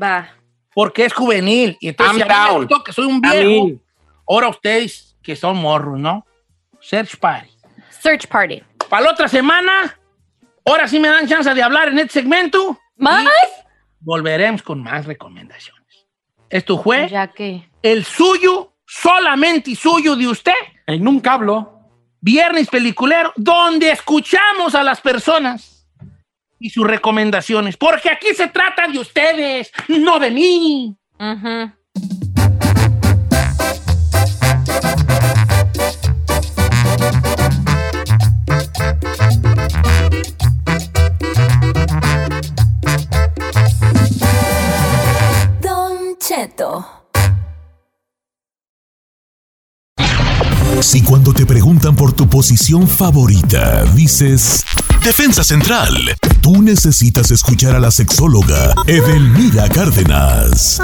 [0.00, 0.28] Va.
[0.78, 1.76] Porque es juvenil.
[1.80, 3.80] Y entonces, I'm si que soy un viejo,
[4.28, 6.24] ahora ustedes que son morros, ¿no?
[6.80, 7.50] Search Party.
[8.00, 8.62] Search Party.
[8.88, 9.98] Para la otra semana,
[10.64, 12.78] ahora sí me dan chance de hablar en este segmento.
[12.96, 13.26] ¿Más?
[13.98, 16.06] Volveremos con más recomendaciones.
[16.48, 17.68] Esto fue Ya que.
[17.82, 20.52] el suyo, solamente suyo de usted,
[20.86, 21.80] En un cablo.
[22.20, 25.77] Viernes Peliculero, donde escuchamos a las personas
[26.58, 27.76] y sus recomendaciones.
[27.76, 30.96] Porque aquí se trata de ustedes, no de mí.
[45.60, 46.97] Don Cheto.
[50.80, 54.64] Si cuando te preguntan por tu posición favorita, dices
[55.02, 55.92] Defensa Central,
[56.40, 60.80] tú necesitas escuchar a la sexóloga Edelmira Cárdenas.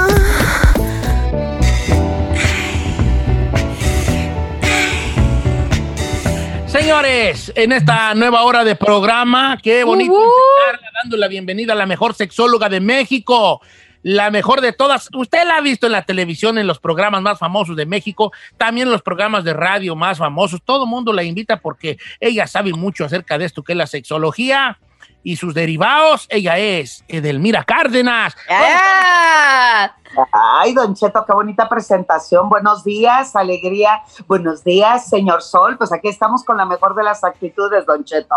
[6.67, 11.85] Señores, en esta nueva hora de programa, qué bonito empezar dando la bienvenida a la
[11.85, 13.61] mejor sexóloga de México,
[14.05, 15.09] la mejor de todas.
[15.15, 18.87] Usted la ha visto en la televisión, en los programas más famosos de México, también
[18.87, 20.61] en los programas de radio más famosos.
[20.63, 23.87] Todo el mundo la invita porque ella sabe mucho acerca de esto que es la
[23.87, 24.77] sexología
[25.23, 26.27] y sus derivados.
[26.29, 28.37] Ella es Edelmira Cárdenas.
[28.47, 29.95] ¡Ah!
[30.61, 32.47] Ay, Don Cheto, qué bonita presentación.
[32.47, 34.03] Buenos días, alegría.
[34.27, 35.79] Buenos días, señor Sol.
[35.79, 38.35] Pues aquí estamos con la mejor de las actitudes, Don Cheto.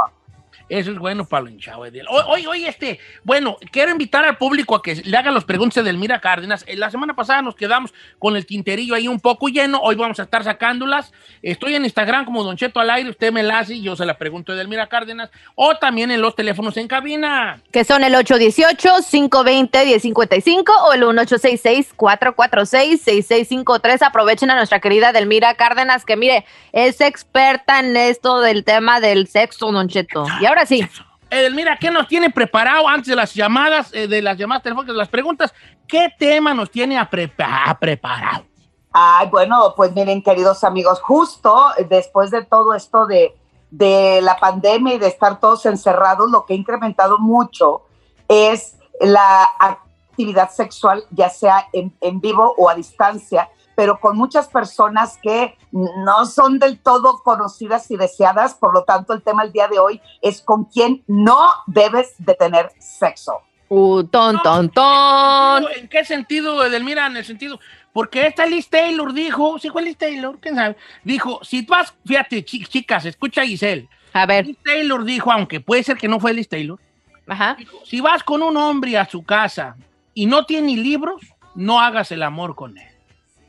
[0.69, 1.81] Eso es bueno para el hinchado.
[1.81, 5.91] Hoy, hoy, este, bueno, quiero invitar al público a que le hagan las preguntas de
[5.91, 6.65] Elmira Cárdenas.
[6.67, 9.81] Eh, La semana pasada nos quedamos con el tinterillo ahí un poco lleno.
[9.81, 11.13] Hoy vamos a estar sacándolas.
[11.43, 13.09] Estoy en Instagram como Don Cheto al aire.
[13.11, 15.31] Usted me la hace y yo se la pregunto de Elmira Cárdenas.
[15.55, 17.63] O también en los teléfonos en cabina.
[17.73, 24.03] Que son el 818-520-1055 o el 1866-446-6653.
[24.03, 29.29] Aprovechen a nuestra querida Delmira Cárdenas, que mire, es experta en esto del tema del
[29.29, 30.27] sexo, Don Cheto.
[30.41, 30.87] Y ahora sí.
[31.31, 34.99] Edelmira, ¿qué nos tiene preparado antes de las llamadas, eh, de las llamadas telefónicas, de
[34.99, 35.55] las preguntas?
[35.87, 38.45] ¿Qué tema nos tiene a prepa- a preparado?
[38.93, 43.37] Ay, bueno, pues miren, queridos amigos, justo después de todo esto de,
[43.71, 47.83] de la pandemia y de estar todos encerrados, lo que ha incrementado mucho
[48.27, 54.49] es la actividad sexual, ya sea en, en vivo o a distancia, pero con muchas
[54.49, 58.55] personas que no son del todo conocidas y deseadas.
[58.55, 62.35] Por lo tanto, el tema el día de hoy es con quién no debes de
[62.35, 63.35] tener sexo.
[63.69, 65.65] Uh, ton, ton, ton.
[65.77, 67.07] ¿En qué sentido, Edelmira?
[67.07, 67.61] En el sentido,
[67.93, 70.41] porque esta Liz Taylor dijo, ¿sí fue Liz Taylor?
[70.41, 70.77] ¿Quién sabe?
[71.05, 73.89] Dijo, si tú vas, fíjate, chi- chicas, escucha a Giselle.
[74.13, 76.81] A ver, Liz Taylor dijo, aunque puede ser que no fue Liz Taylor,
[77.29, 77.55] ajá.
[77.57, 79.77] dijo, si vas con un hombre a su casa
[80.15, 81.23] y no tiene libros,
[81.55, 82.98] no hagas el amor con él.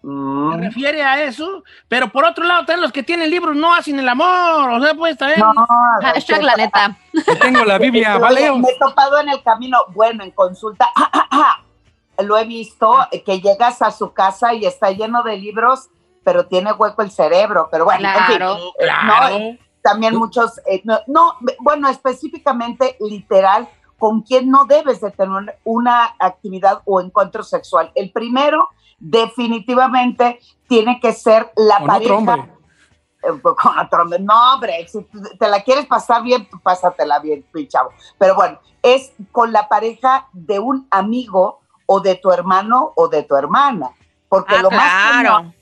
[0.02, 0.62] Se Mm.
[0.62, 4.08] refiere a eso, pero por otro lado, también los que tienen libros no hacen el
[4.08, 5.40] amor, o sea, pues también...
[5.42, 5.54] No,
[6.02, 6.98] Hashtag la neta.
[7.14, 8.58] Yo tengo la Biblia, Oye, Valeo.
[8.58, 10.88] Me he topado en el camino, bueno, en consulta,
[12.20, 15.90] lo he visto, que llegas a su casa y está lleno de libros,
[16.24, 18.58] pero tiene hueco el cerebro, pero bueno, en fin, Claro.
[18.78, 19.40] Claro.
[19.40, 25.58] no, también muchos, eh, no, no, bueno, específicamente literal, con quién no debes de tener
[25.64, 27.92] una actividad o encuentro sexual.
[27.96, 32.14] El primero, definitivamente, tiene que ser la Con pareja.
[32.14, 32.54] otro hombre.
[33.24, 34.20] Eh, con otro hombre.
[34.20, 35.06] No, hombre, si
[35.38, 37.90] te la quieres pasar bien, pues pásatela bien, chavo.
[38.18, 43.24] Pero bueno, es con la pareja de un amigo o de tu hermano o de
[43.24, 43.92] tu hermana.
[44.30, 45.54] Porque Ah, lo más claro.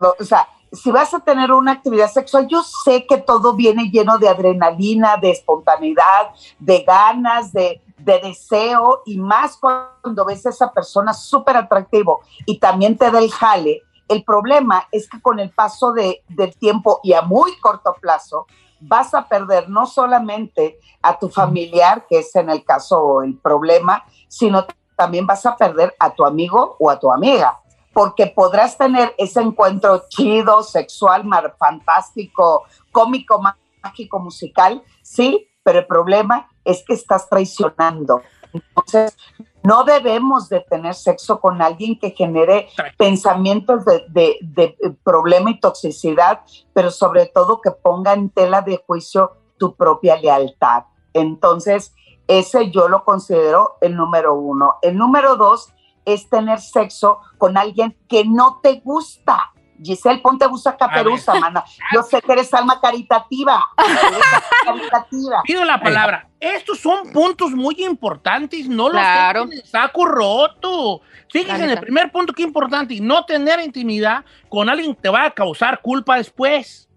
[0.00, 3.90] lo- o sea, si vas a tener una actividad sexual, yo sé que todo viene
[3.90, 10.50] lleno de adrenalina, de espontaneidad, de ganas, de, de deseo y más cuando ves a
[10.50, 15.40] esa persona súper atractivo y también te da el jale, el problema es que con
[15.40, 18.46] el paso de, del tiempo y a muy corto plazo,
[18.80, 24.04] vas a perder no solamente a tu familiar, que es en el caso el problema,
[24.28, 27.60] sino también vas a perder a tu amigo o a tu amiga,
[27.94, 31.24] porque podrás tener ese encuentro chido, sexual,
[31.58, 33.40] fantástico, cómico,
[33.82, 38.22] mágico, musical, sí, pero el problema es que estás traicionando.
[38.52, 39.16] Entonces,
[39.62, 45.58] no debemos de tener sexo con alguien que genere pensamientos de, de, de, problema y
[45.58, 50.84] toxicidad, pero sobre todo que ponga en tela de juicio tu propia lealtad.
[51.14, 51.94] Entonces,
[52.28, 54.76] ese yo lo considero el número uno.
[54.82, 55.72] El número dos
[56.04, 59.53] es tener sexo con alguien que no te gusta.
[59.82, 61.64] Giselle, ponte gusta caperuza, mana.
[61.92, 63.64] Yo sé que eres alma caritativa.
[64.64, 65.42] caritativa.
[65.44, 66.28] Pido la palabra.
[66.40, 69.48] Estos son puntos muy importantes, no los claro.
[69.64, 71.00] saco roto.
[71.30, 75.26] Fíjense en el primer punto que importante, no tener intimidad con alguien que te va
[75.26, 76.88] a causar culpa después,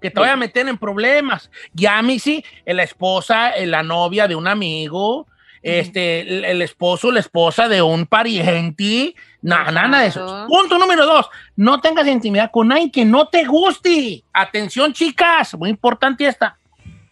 [0.00, 1.50] que te vaya a meter en problemas.
[1.74, 5.26] Llámese la esposa, la novia de un amigo,
[5.62, 10.46] este, el, esposo, la esposa de un pariente, nada, nada de eso.
[10.48, 14.24] Punto número dos, no tengas intimidad con alguien que no te guste.
[14.32, 16.58] Atención, chicas, muy importante esta.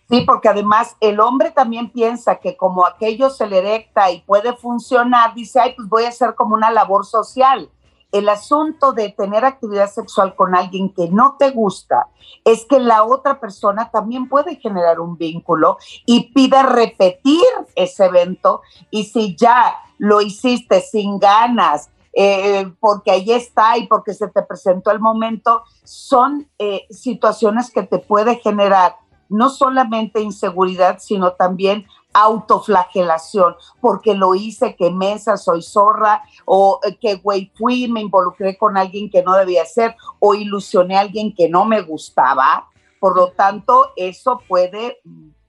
[0.09, 4.55] Sí, porque además el hombre también piensa que como aquello se le erecta y puede
[4.55, 7.71] funcionar, dice, ay, pues voy a hacer como una labor social
[8.13, 12.09] el asunto de tener actividad sexual con alguien que no te gusta
[12.45, 17.45] es que la otra persona también puede generar un vínculo y pide repetir
[17.75, 18.63] ese evento.
[18.91, 24.43] Y si ya lo hiciste sin ganas, eh, porque ahí está y porque se te
[24.43, 28.97] presentó el momento, son eh, situaciones que te puede generar
[29.29, 36.97] no solamente inseguridad, sino también autoflagelación, porque lo hice, que mesa, soy zorra, o eh,
[36.97, 41.35] que güey fui, me involucré con alguien que no debía ser, o ilusioné a alguien
[41.35, 42.69] que no me gustaba.
[42.99, 45.01] Por lo tanto, eso puede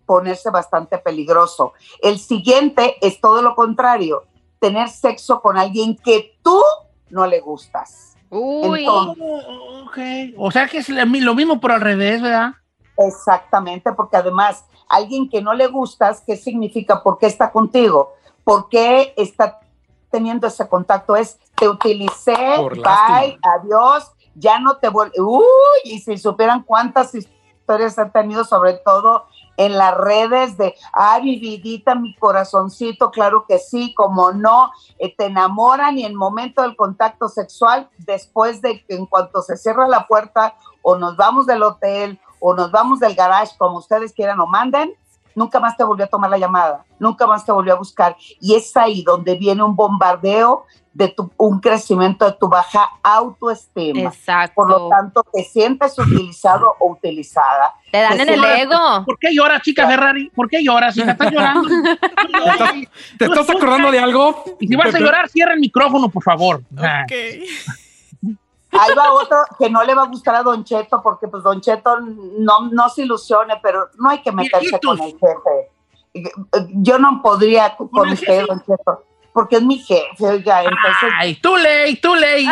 [0.06, 1.74] ponerse bastante peligroso.
[2.02, 4.26] El siguiente es todo lo contrario,
[4.60, 6.62] tener sexo con alguien que tú
[7.10, 8.15] no le gustas.
[8.30, 8.86] Uy.
[10.38, 12.54] O sea que es lo mismo, pero al revés, ¿verdad?
[12.97, 17.01] Exactamente, porque además alguien que no le gustas, ¿qué significa?
[17.01, 18.13] ¿Por qué está contigo?
[18.43, 19.60] ¿Por qué está
[20.10, 21.15] teniendo ese contacto?
[21.15, 25.13] Es, te utilicé, bye, adiós, ya no te vuelvo.
[25.17, 29.25] Uy, y si supieran cuántas historias han tenido, sobre todo
[29.58, 35.13] en las redes de, ay, mi vidita, mi corazoncito, claro que sí, como no, eh,
[35.15, 39.58] te enamoran y en el momento del contacto sexual, después de que en cuanto se
[39.58, 44.12] cierra la puerta o nos vamos del hotel o nos vamos del garage, como ustedes
[44.12, 44.93] quieran o manden,
[45.36, 48.17] nunca más te volvió a tomar la llamada, nunca más te volvió a buscar.
[48.41, 54.10] Y es ahí donde viene un bombardeo de tu, un crecimiento de tu baja autoestima.
[54.10, 54.56] Exacto.
[54.56, 57.75] Por lo tanto, te sientes utilizado o utilizada.
[57.91, 59.06] Te dan en el ego.
[59.06, 60.30] ¿Por qué lloras, chica Ferrari?
[60.32, 60.95] ¿Por qué lloras?
[60.95, 61.69] Si estás llorando.
[63.17, 64.43] ¿Te estás, acordando de algo?
[64.60, 66.63] Y si vas a llorar, cierra el micrófono, por favor.
[66.75, 67.13] Ok.
[68.72, 71.62] Ahí va otro que no le va a gustar a Don Cheto, porque pues Don
[71.62, 76.30] Cheto no, no se ilusione, pero no hay que meterse con el jefe.
[76.76, 79.04] Yo no podría con usted, Don Cheto,
[79.34, 81.10] porque es mi jefe, oiga, entonces...
[81.18, 82.46] Ay, tú ley, tú ley.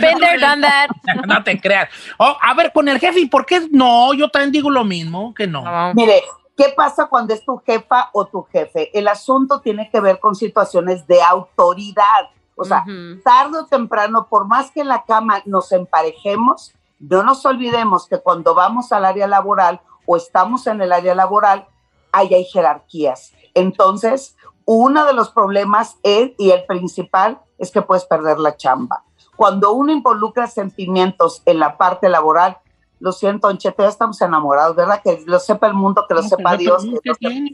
[0.00, 0.88] Bender done that.
[1.26, 1.88] no te creas.
[2.18, 4.14] Oh, a ver, con el jefe, ¿y por qué no?
[4.14, 5.64] Yo también digo lo mismo, que no.
[5.94, 6.22] Mire,
[6.56, 8.96] ¿Qué pasa cuando es tu jefa o tu jefe?
[8.96, 12.30] El asunto tiene que ver con situaciones de autoridad.
[12.56, 12.84] O sea,
[13.24, 18.18] tarde o temprano, por más que en la cama nos emparejemos, no nos olvidemos que
[18.18, 21.66] cuando vamos al área laboral o estamos en el área laboral,
[22.12, 23.32] ahí hay jerarquías.
[23.54, 29.04] Entonces, uno de los problemas es, y el principal es que puedes perder la chamba.
[29.36, 32.58] Cuando uno involucra sentimientos en la parte laboral,
[33.04, 35.02] lo siento, Anchete, ya estamos enamorados, ¿verdad?
[35.04, 36.82] Que lo sepa el mundo, que lo sepa Dios.
[37.02, 37.12] Que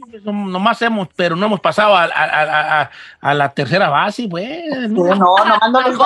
[0.09, 4.89] pues, nomás hemos, pero no hemos pasado a, a, a, la tercera base, pues.
[4.89, 5.35] no, no,
[5.71, 5.97] no les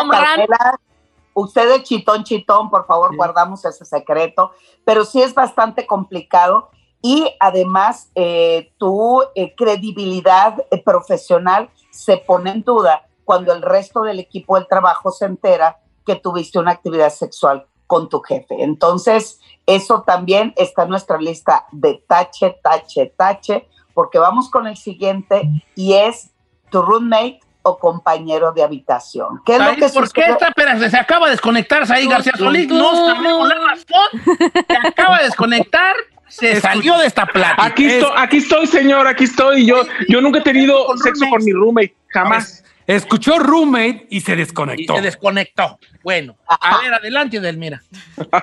[1.35, 4.51] Ustedes, chitón, chitón, por favor, guardamos ese secreto.
[4.83, 6.71] Pero sí es bastante complicado
[7.03, 14.01] y además eh, tu eh, credibilidad eh, profesional se pone en duda cuando el resto
[14.01, 18.63] del equipo del trabajo se entera que tuviste una actividad sexual con tu jefe.
[18.63, 24.77] Entonces, eso también está en nuestra lista de tache, tache, tache, porque vamos con el
[24.77, 26.31] siguiente y es
[26.69, 29.41] tu roommate o compañero de habitación.
[29.43, 30.49] ¿Qué es lo que ¿Por qué está?
[30.49, 32.67] Espera, se acaba de desconectar ahí García Solís.
[32.67, 34.45] No sabemos la razón.
[34.67, 35.95] Se acaba de desconectar.
[36.27, 37.65] se salió de esta plática.
[37.65, 39.65] Aquí estoy, aquí estoy, señor, aquí estoy.
[39.65, 39.77] Yo,
[40.09, 41.37] yo nunca he tenido Con sexo roommate.
[41.37, 42.64] con mi roommate, jamás.
[42.87, 44.95] Escuchó roommate y se Y desconectó.
[44.95, 45.79] se desconectó.
[46.03, 47.81] Bueno, a ver, adelante, Delmira.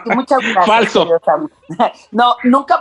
[0.06, 0.66] Muchas gracias.
[0.66, 1.08] Falso.
[2.10, 2.80] No, nunca,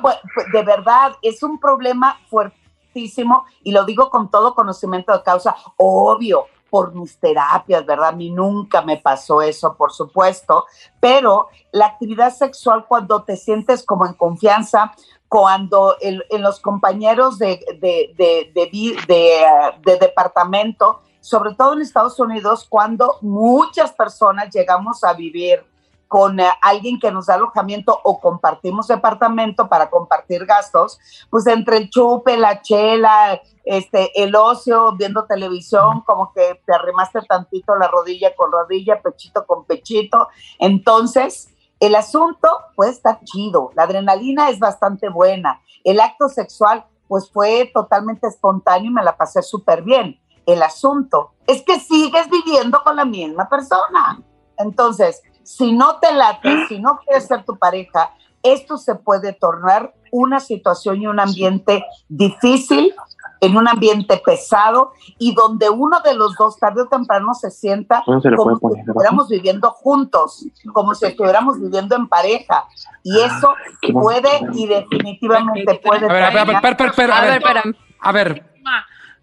[0.54, 6.48] de verdad, es un problema fuertísimo y lo digo con todo conocimiento de causa, obvio,
[6.70, 8.10] por mis terapias, ¿verdad?
[8.10, 10.66] A mí nunca me pasó eso, por supuesto,
[11.02, 14.94] pero la actividad sexual cuando te sientes como en confianza,
[15.28, 19.42] cuando el- en los compañeros de, de, de, de vi- de,
[19.86, 25.64] de departamento, sobre todo en Estados Unidos, cuando muchas personas llegamos a vivir
[26.12, 31.00] con eh, alguien que nos da alojamiento o compartimos departamento para compartir gastos,
[31.30, 37.22] pues entre el chupe, la chela, este, el ocio, viendo televisión, como que te arrimaste
[37.22, 40.28] tantito la rodilla con rodilla, pechito con pechito.
[40.60, 41.48] Entonces,
[41.80, 47.72] el asunto puede estar chido, la adrenalina es bastante buena, el acto sexual pues fue
[47.74, 50.20] totalmente espontáneo y me la pasé súper bien.
[50.54, 54.22] El asunto es que sigues viviendo con la misma persona.
[54.58, 58.12] Entonces, si no te late, si no quieres ser tu pareja,
[58.44, 62.94] esto se puede tornar una situación y un ambiente difícil,
[63.40, 68.04] en un ambiente pesado y donde uno de los dos tarde o temprano se sienta
[68.06, 72.66] ¿Dónde se le como si estuviéramos viviendo juntos, como si estuviéramos viviendo en pareja.
[73.04, 74.02] Y eso qué bonito.
[74.22, 77.30] puede y definitivamente puede A ver, a ver, a ver, espera, espera, A a ver,
[77.30, 77.76] ver, espérame.
[78.00, 78.46] a ver,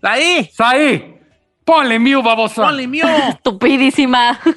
[0.02, 1.17] Ahí, Saí,
[1.68, 2.62] ponle mute, babosa.
[2.64, 3.04] ponle mío.
[3.28, 4.40] Estupidísima.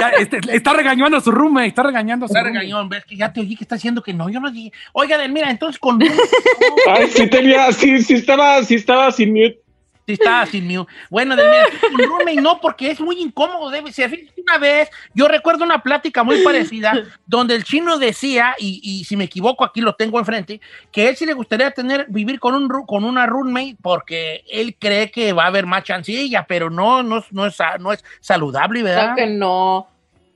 [0.00, 2.58] Ya, este, está regañando a su roommate, está regañando a su Se roommate.
[2.66, 4.72] regañó, ves que ya te oí que está diciendo que no, yo no dije.
[4.92, 6.00] Oiga, Delmira, entonces con
[6.88, 9.62] Ay, sí tenía, sí, sí estaba, sí estaba sin mute.
[10.06, 10.76] Sí, estaba sin mí.
[11.08, 13.70] Bueno, Delmira, con roommate no, porque es muy incómodo.
[13.70, 14.10] Debe ser.
[14.10, 16.92] Fíjate, Una vez, yo recuerdo una plática muy parecida
[17.26, 20.60] donde el chino decía, y, y si me equivoco, aquí lo tengo enfrente,
[20.92, 25.10] que él sí le gustaría tener, vivir con, un, con una roommate porque él cree
[25.10, 28.82] que va a haber más chancilla, pero no, no, es- no, es, no es saludable,
[28.82, 29.14] ¿verdad?
[29.14, 29.86] Claro que no.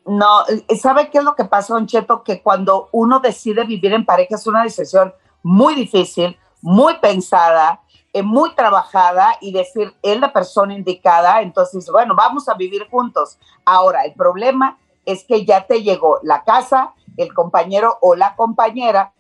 [0.07, 0.45] No,
[0.81, 2.23] ¿sabe qué es lo que pasa, Don Cheto?
[2.25, 5.13] Que cuando uno decide vivir en pareja es una decisión
[5.43, 7.81] muy difícil, muy pensada,
[8.23, 13.39] muy trabajada y decir, es la persona indicada, entonces, bueno, vamos a vivir juntos.
[13.65, 19.13] Ahora, el problema es que ya te llegó la casa, el compañero o la compañera,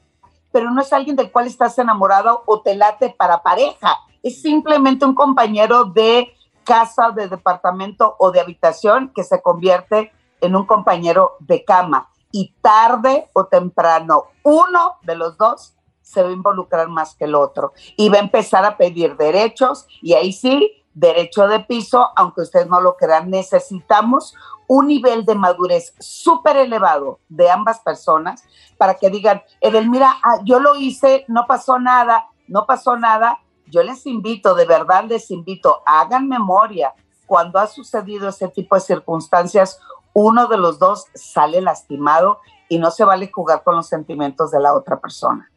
[0.52, 5.04] pero no es alguien del cual estás enamorado o te late para pareja, es simplemente
[5.04, 6.34] un compañero de
[6.64, 12.54] casa, de departamento o de habitación que se convierte en un compañero de cama y
[12.60, 15.74] tarde o temprano uno de los dos
[16.08, 19.86] se va a involucrar más que el otro y va a empezar a pedir derechos
[20.00, 24.34] y ahí sí, derecho de piso, aunque ustedes no lo crean, necesitamos
[24.66, 28.42] un nivel de madurez súper elevado de ambas personas
[28.78, 33.38] para que digan, Edelmira, ah, yo lo hice, no pasó nada, no pasó nada.
[33.66, 36.94] Yo les invito, de verdad les invito, hagan memoria.
[37.26, 39.78] Cuando ha sucedido ese tipo de circunstancias,
[40.14, 44.60] uno de los dos sale lastimado y no se vale jugar con los sentimientos de
[44.60, 45.50] la otra persona.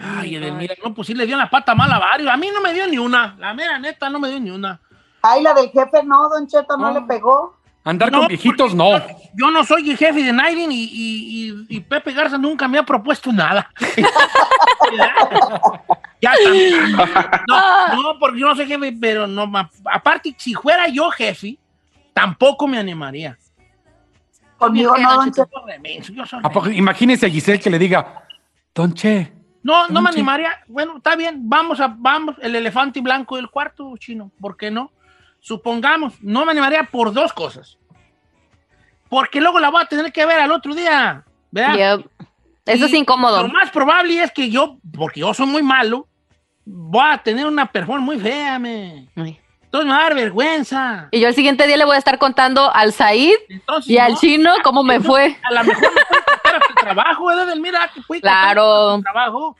[0.00, 2.30] Ay, Edelmira, no, pues sí le dio la pata mala a varios.
[2.30, 3.34] A mí no me dio ni una.
[3.38, 4.80] La mera neta no me dio ni una.
[5.22, 7.00] Ay, la del jefe no, Don Cheto, no, No.
[7.00, 7.56] le pegó.
[7.84, 8.98] Andar No, con viejitos, no.
[8.98, 12.68] Yo, yo no soy el jefe de Nairin y, y- y- y Pepe Garza nunca
[12.68, 13.70] me ha propuesto nada.
[16.20, 17.44] ya está.
[17.48, 19.50] No, no, porque yo no soy jefe, pero no.
[19.84, 21.56] Aparte, si fuera yo jefe,
[22.12, 23.36] tampoco me animaría.
[24.58, 25.48] Conmigo no, Don Cheto.
[25.52, 28.24] Yo soy remenso, yo soy ¿A poco- Imagínese a Giselle que le diga,
[28.74, 29.32] Don Che,
[29.62, 30.52] No, no me animaría.
[30.66, 34.92] Bueno, está bien, vamos a, vamos, el elefante blanco del cuarto, chino, ¿por qué no?
[35.40, 37.78] Supongamos, no me animaría por dos cosas.
[39.08, 41.98] Porque luego la voy a tener que ver al otro día, ¿verdad?
[41.98, 42.10] Yep.
[42.66, 43.42] Eso es incómodo.
[43.42, 46.06] Lo más probable es que yo, porque yo soy muy malo,
[46.64, 49.08] voy a tener una performance muy fea, me.
[49.16, 49.40] Ay.
[49.62, 51.08] Entonces me va a dar vergüenza.
[51.10, 54.12] Y yo el siguiente día le voy a estar contando al Said Entonces, y al
[54.12, 55.36] no, chino cómo me fue.
[55.42, 57.54] A lo mejor me puede contar a tu trabajo, ¿verdad?
[57.56, 59.00] Mira, que puede Claro.
[59.02, 59.56] trabajo.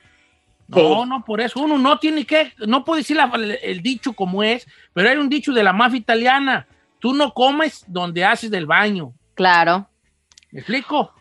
[0.69, 1.09] No, Sí.
[1.09, 4.43] no, por eso uno no tiene que, no puede decir la- el, el dicho como
[4.43, 6.67] es, pero hay un dicho de la mafia italiana.
[6.99, 9.13] Tú no comes donde haces del baño.
[9.35, 9.89] Claro.
[10.51, 11.13] ¿Me explico?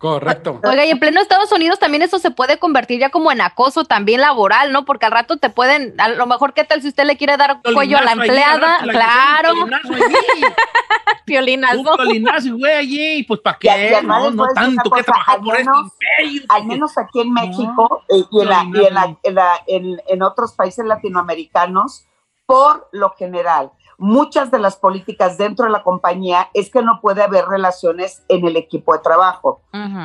[0.00, 0.58] Correcto.
[0.64, 3.84] Oiga, y en pleno Estados Unidos también eso se puede convertir ya como en acoso
[3.84, 4.84] también laboral, ¿no?
[4.84, 7.60] Porque al rato te pueden, a lo mejor, ¿qué tal si usted le quiere dar
[7.74, 8.78] cuello a la allí, empleada?
[8.82, 9.60] claro, allí.
[9.60, 9.70] Un
[11.26, 11.82] piolinazo.
[11.96, 14.00] tolinazo, güey, allí, pues ¿para qué?
[14.02, 16.42] No, no tanto que trabajar al por este menos- imperio.
[16.48, 20.02] al menos aquí en México eh, y, en, la- y en, la- en la- en-
[20.08, 22.06] en otros países latinoamericanos,
[22.46, 23.70] por lo general,
[24.00, 28.46] muchas de las políticas dentro de la compañía es que no puede haber relaciones en
[28.46, 29.62] el equipo de trabajo.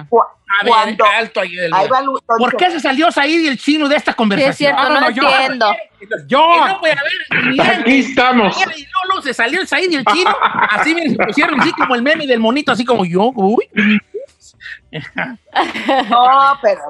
[0.10, 1.56] Cu- A ver, cuando- alto ahí,
[1.88, 2.04] va
[2.38, 4.54] ¿Por qué se salió Said y el chino de esta conversación?
[4.56, 5.66] Sí, es cierto, no, yo- entiendo.
[6.28, 6.68] Yo.
[6.68, 8.56] No puede haber Aquí estamos.
[8.78, 10.36] Y luego se salió el Said y el chino.
[10.70, 13.32] Así se pusieron así como el meme del monito, así como yo.
[13.36, 13.68] Uy.
[16.10, 16.82] No, pero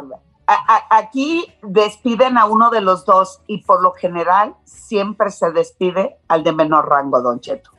[0.47, 5.51] a- a- aquí despiden a uno de los dos y por lo general siempre se
[5.51, 7.71] despide al de menor rango, Don Cheto.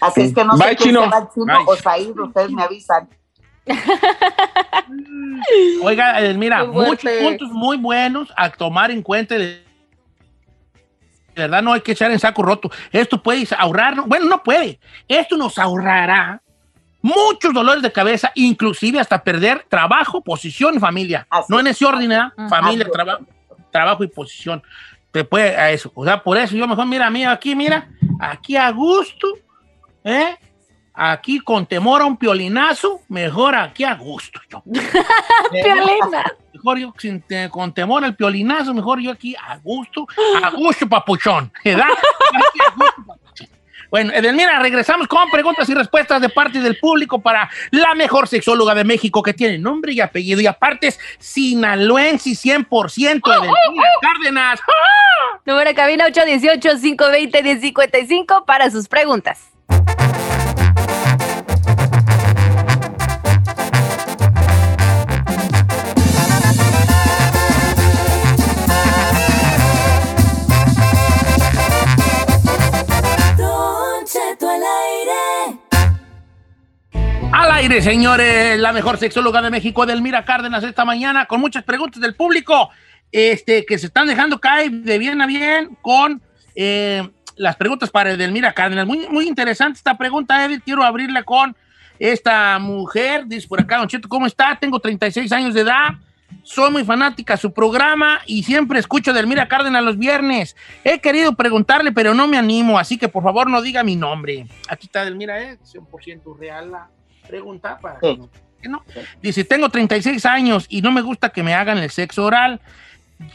[0.00, 1.04] Así es que no Bye, sé quién Chino.
[1.04, 1.64] será el chino Bye.
[1.66, 3.08] o Said, ustedes me avisan.
[5.82, 6.70] Oiga, Qué fuerte.
[6.72, 9.36] muchos puntos muy buenos a tomar en cuenta.
[9.36, 9.62] De,
[11.34, 12.70] verdad, no hay que echar en saco roto.
[12.92, 14.78] Esto puede ahorrar, bueno, no puede.
[15.08, 16.42] Esto nos ahorrará
[17.02, 21.26] muchos dolores de cabeza, inclusive hasta perder trabajo, posición y familia.
[21.30, 22.30] Así no en ese orden, ¿eh?
[22.48, 23.24] Familia, trabajo,
[23.70, 24.62] trabajo y posición.
[25.10, 25.90] Te puede a eso.
[25.94, 27.88] O sea, por eso yo mejor, mira, mira, aquí, mira,
[28.20, 29.26] aquí a gusto,
[30.04, 30.36] ¿eh?
[30.92, 34.40] Aquí con temor a un piolinazo, mejor aquí a gusto.
[34.50, 34.62] Yo.
[35.50, 36.24] Piolina.
[36.52, 40.06] Mejor yo sin con temor al piolinazo, mejor yo aquí a gusto,
[40.42, 41.50] a gusto, papuchón.
[41.64, 41.86] ¿Verdad?
[42.34, 43.19] Aquí a gusto, papuchón.
[43.90, 48.72] Bueno, Edelmira, regresamos con preguntas y respuestas de parte del público para la mejor sexóloga
[48.74, 54.60] de México que tiene nombre y apellido y aparte es sinaloense 100% Edelmira Cárdenas.
[55.44, 59.50] Número de cabina 818-520-1055 para sus preguntas.
[77.60, 82.14] Aire, señores, la mejor sexóloga de México, Edelmira Cárdenas, esta mañana con muchas preguntas del
[82.14, 82.70] público
[83.12, 86.22] este, que se están dejando caer de bien a bien con
[86.54, 87.06] eh,
[87.36, 88.86] las preguntas para Edelmira Cárdenas.
[88.86, 90.62] Muy, muy interesante esta pregunta, Edith.
[90.64, 91.54] Quiero abrirla con
[91.98, 93.26] esta mujer.
[93.26, 94.56] Dice por acá, Don Cheto, ¿cómo está?
[94.58, 95.90] Tengo 36 años de edad.
[96.42, 100.56] Soy muy fanática de su programa y siempre escucho a Edelmira Cárdenas los viernes.
[100.82, 104.46] He querido preguntarle, pero no me animo, así que por favor no diga mi nombre.
[104.66, 105.58] Aquí está Edelmira, ¿eh?
[105.62, 106.88] 100% real la
[107.30, 108.16] pregunta para que Sí.
[108.18, 108.28] no-
[108.60, 108.84] que no.
[109.22, 112.60] Dice, tengo 36 años y no me gusta que me hagan el sexo oral.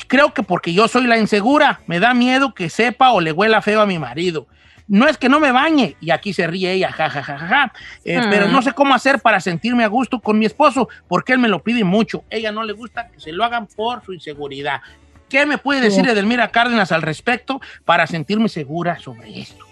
[0.07, 3.61] Creo que porque yo soy la insegura, me da miedo que sepa o le huela
[3.61, 4.47] feo a mi marido.
[4.87, 7.47] No es que no me bañe, y aquí se ríe ella, ja, ja, ja, ja,
[7.47, 7.73] ja.
[8.03, 8.29] Eh, Mm.
[8.29, 11.47] pero no sé cómo hacer para sentirme a gusto con mi esposo, porque él me
[11.47, 12.23] lo pide mucho.
[12.29, 14.81] Ella no le gusta que se lo hagan por su inseguridad.
[15.27, 19.64] ¿Qué me puede decir Edelmira Cárdenas al respecto para sentirme segura sobre esto?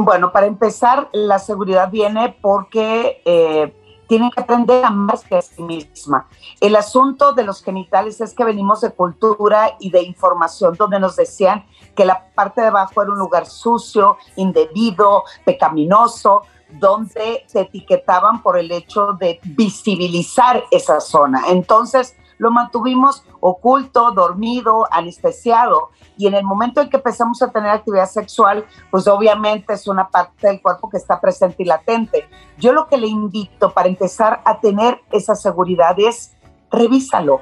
[0.00, 3.74] Bueno, para empezar, la seguridad viene porque eh,
[4.06, 6.28] tienen que aprender a amarse a sí misma.
[6.60, 11.16] El asunto de los genitales es que venimos de cultura y de información donde nos
[11.16, 18.40] decían que la parte de abajo era un lugar sucio, indebido, pecaminoso, donde te etiquetaban
[18.40, 21.42] por el hecho de visibilizar esa zona.
[21.48, 25.90] Entonces, lo mantuvimos oculto, dormido, anestesiado.
[26.16, 30.08] Y en el momento en que empezamos a tener actividad sexual, pues obviamente es una
[30.08, 32.28] parte del cuerpo que está presente y latente.
[32.58, 36.32] Yo lo que le invito para empezar a tener esa seguridad es
[36.70, 37.40] revísalo,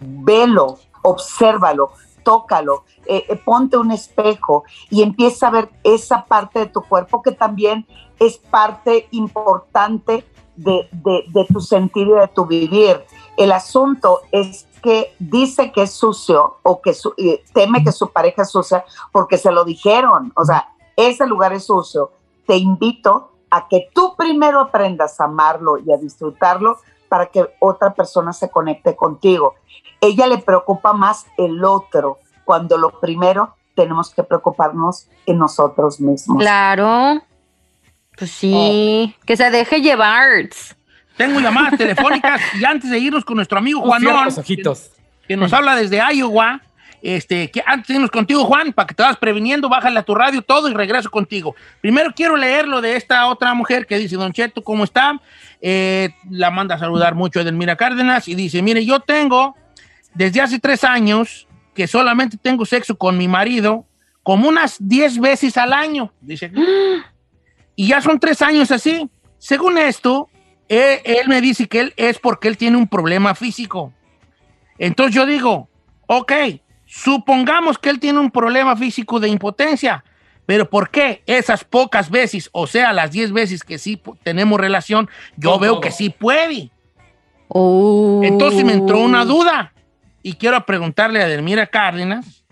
[0.00, 1.90] velo, obsérvalo,
[2.22, 7.22] tócalo, eh, eh, ponte un espejo y empieza a ver esa parte de tu cuerpo
[7.22, 7.86] que también
[8.18, 10.24] es parte importante
[10.56, 13.04] de, de- de tu sentir y de tu vivir.
[13.36, 18.10] El asunto es que dice que es sucio o que su- eh, teme que su
[18.12, 20.32] pareja es sucia porque se lo dijeron.
[20.36, 22.12] O sea, ese lugar es sucio.
[22.46, 26.78] Te invito a que tú primero aprendas a amarlo y a disfrutarlo
[27.08, 29.54] para que otra persona se conecte contigo.
[30.00, 36.38] Ella le preocupa más el otro, cuando lo primero tenemos que preocuparnos en nosotros mismos.
[36.38, 37.20] Claro.
[38.16, 39.14] Pues sí.
[39.26, 40.48] Que se deje llevar.
[41.16, 44.90] Tengo llamadas telefónicas y antes de irnos con nuestro amigo los ojitos.
[45.26, 46.62] que nos habla desde Iowa.
[47.02, 50.14] Este, que antes de irnos contigo, Juan, para que te vas previniendo, bájale a tu
[50.14, 51.54] radio todo y regreso contigo.
[51.80, 55.20] Primero quiero leer lo de esta otra mujer que dice, Don Cheto, ¿cómo está?
[55.60, 59.54] Eh, la manda a saludar mucho Edelmira Cárdenas y dice, mire, yo tengo
[60.14, 63.86] desde hace tres años que solamente tengo sexo con mi marido
[64.22, 66.50] como unas 10 veces al año, dice.
[67.78, 69.10] Y ya son tres años así.
[69.36, 70.30] Según esto,
[70.68, 73.92] él me dice que él es porque él tiene un problema físico.
[74.78, 75.68] Entonces yo digo,
[76.06, 76.32] ok,
[76.86, 80.04] supongamos que él tiene un problema físico de impotencia,
[80.46, 85.08] pero ¿por qué esas pocas veces, o sea, las 10 veces que sí tenemos relación,
[85.36, 86.70] yo veo que sí puede?
[87.48, 88.20] Oh.
[88.24, 89.72] Entonces me entró una duda
[90.22, 92.44] y quiero preguntarle a Delmira Cárdenas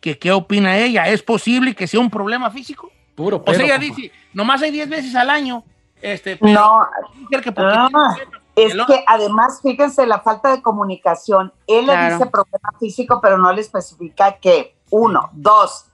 [0.00, 1.08] que qué opina ella.
[1.08, 2.90] ¿Es posible que sea un problema físico?
[3.14, 5.64] Puro O sea, ella dice, nomás hay 10 veces al año.
[6.02, 6.86] Este, pero No,
[7.30, 7.88] que tiene-
[8.54, 11.52] es que además, fíjense la falta de comunicación.
[11.66, 14.76] Él le dice problema físico, pero no le especifica qué.
[14.90, 15.86] Uno, dos.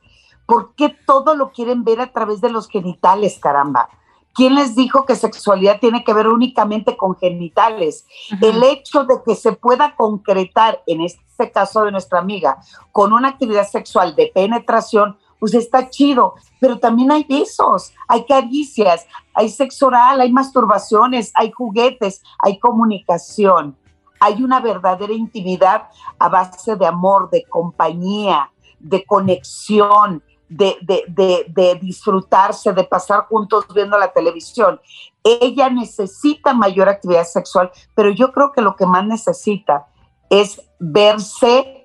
[0.46, 3.88] ¿Por qué todo lo quieren ver a través de los genitales, caramba?
[4.34, 8.06] ¿Quién les dijo que sexualidad tiene que ver únicamente con genitales?
[8.40, 12.58] El hecho de que se pueda concretar, en este caso de nuestra amiga,
[12.92, 19.06] con una actividad sexual de penetración, pues está chido, pero también hay besos, hay caricias,
[19.34, 23.76] hay sexo oral, hay masturbaciones, hay juguetes, hay comunicación,
[24.20, 31.46] hay una verdadera intimidad a base de amor, de compañía, de conexión, de, de, de,
[31.48, 34.80] de disfrutarse, de pasar juntos viendo la televisión.
[35.22, 39.86] Ella necesita mayor actividad sexual, pero yo creo que lo que más necesita
[40.30, 41.77] es verse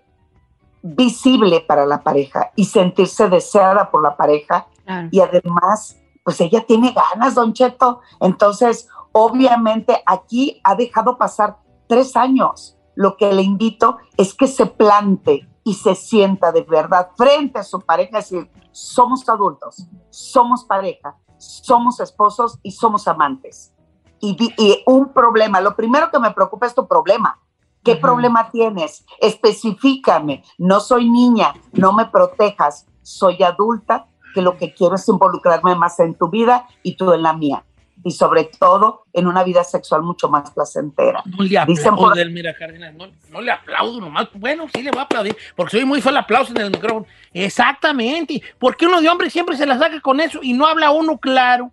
[0.83, 5.07] visible para la pareja y sentirse deseada por la pareja Claro.
[5.11, 8.01] y además, pues ella tiene ganas, don Cheto.
[8.19, 11.57] Entonces, obviamente aquí ha dejado pasar
[11.87, 12.77] tres años.
[12.95, 17.63] Lo que le invito es que se plante y se sienta de verdad frente a
[17.63, 23.73] su pareja, decir, somos adultos, somos pareja, somos esposos y somos amantes.
[24.19, 27.39] Y, y un problema, lo primero que me preocupa es tu problema.
[27.83, 29.05] ¿Qué problema tienes?
[29.19, 30.43] Especifícame.
[30.57, 32.85] No soy niña, no me protejas.
[33.01, 37.21] Soy adulta, que lo que quiero es involucrarme más en tu vida y tú en
[37.21, 37.63] la mía.
[38.05, 41.21] Y sobre todo en una vida sexual mucho más placentera.
[41.25, 44.27] No le Dicen aplaudo, por- Elmira Cárdenas, no, no le aplaudo nomás.
[44.33, 47.05] Bueno, sí le voy a aplaudir, porque soy muy fue el aplauso en el micrófono.
[47.33, 48.41] Exactamente.
[48.59, 51.17] ¿Por qué uno de hombre siempre se la saca con eso y no habla uno
[51.17, 51.71] claro?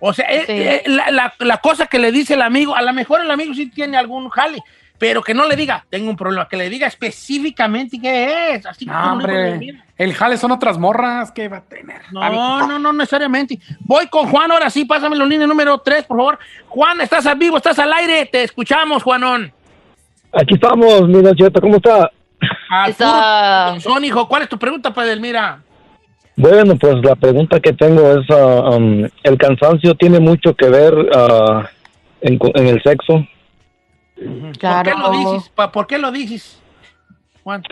[0.00, 0.52] O sea, eh, Sí.
[0.52, 3.54] eh, la, la- la cosa que le dice el amigo, a lo mejor el amigo
[3.54, 4.62] sí tiene algún jale,
[4.98, 8.66] pero que no le diga, tengo un problema, que le diga específicamente qué es.
[8.66, 9.82] Así No, hombre.
[9.96, 12.02] El jale son otras morras que va a tener.
[12.10, 13.58] No, no, no necesariamente.
[13.80, 16.38] Voy con Juan, ahora sí, pásame la línea número 3, por favor.
[16.68, 19.52] Juan, estás al vivo, estás al aire, te escuchamos, Juanón.
[20.32, 22.10] Aquí estamos, mi Cheto, ¿cómo está?
[22.88, 23.04] Eso.
[23.04, 25.60] puro Son, hijo, ¿cuál es tu pregunta para Edelmira?
[26.36, 30.92] Bueno, pues la pregunta que tengo es, ah, um, ¿el cansancio tiene mucho que ver
[31.14, 31.70] ah,
[32.20, 33.26] en, el sexo?
[34.16, 35.52] ¿Por qué lo dices?
[35.72, 36.62] ¿Por qué lo dices,
[37.44, 37.62] Juan?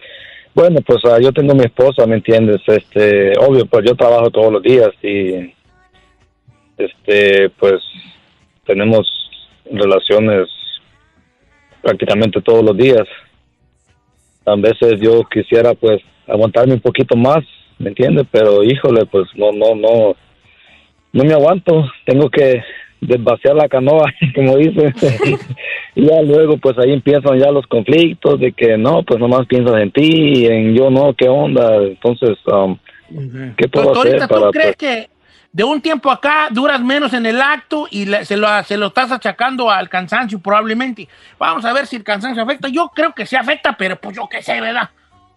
[0.54, 2.60] Bueno, pues ah, yo tengo mi esposa, ¿me entiendes?
[2.66, 5.52] Este, obvio, pues yo trabajo todos los días y,
[6.76, 7.82] este, pues
[8.64, 9.08] tenemos
[9.70, 10.48] relaciones
[11.80, 13.08] prácticamente todos los días.
[14.44, 17.42] A veces yo quisiera, pues, aguantarme un poquito más,
[17.82, 18.26] ¿me entiendes?
[18.30, 20.16] Pero, híjole, pues, no, no, no,
[21.12, 21.84] no me aguanto.
[22.06, 22.62] Tengo que
[23.00, 24.94] desvaciar la canoa, como dice.
[25.94, 29.80] y ya luego, pues, ahí empiezan ya los conflictos de que, no, pues, nomás piensas
[29.80, 30.08] en ti
[30.42, 31.76] y en yo no, ¿qué onda?
[31.82, 32.78] Entonces, um,
[33.56, 35.10] ¿qué puedo Doctor, hacer ¿tú para, crees pues, que
[35.52, 38.86] de un tiempo acá duras menos en el acto y le- se, lo, se lo
[38.86, 41.06] estás achacando al cansancio probablemente?
[41.38, 42.68] Vamos a ver si el cansancio afecta.
[42.68, 44.88] Yo creo que sí afecta, pero pues yo qué sé, ¿verdad?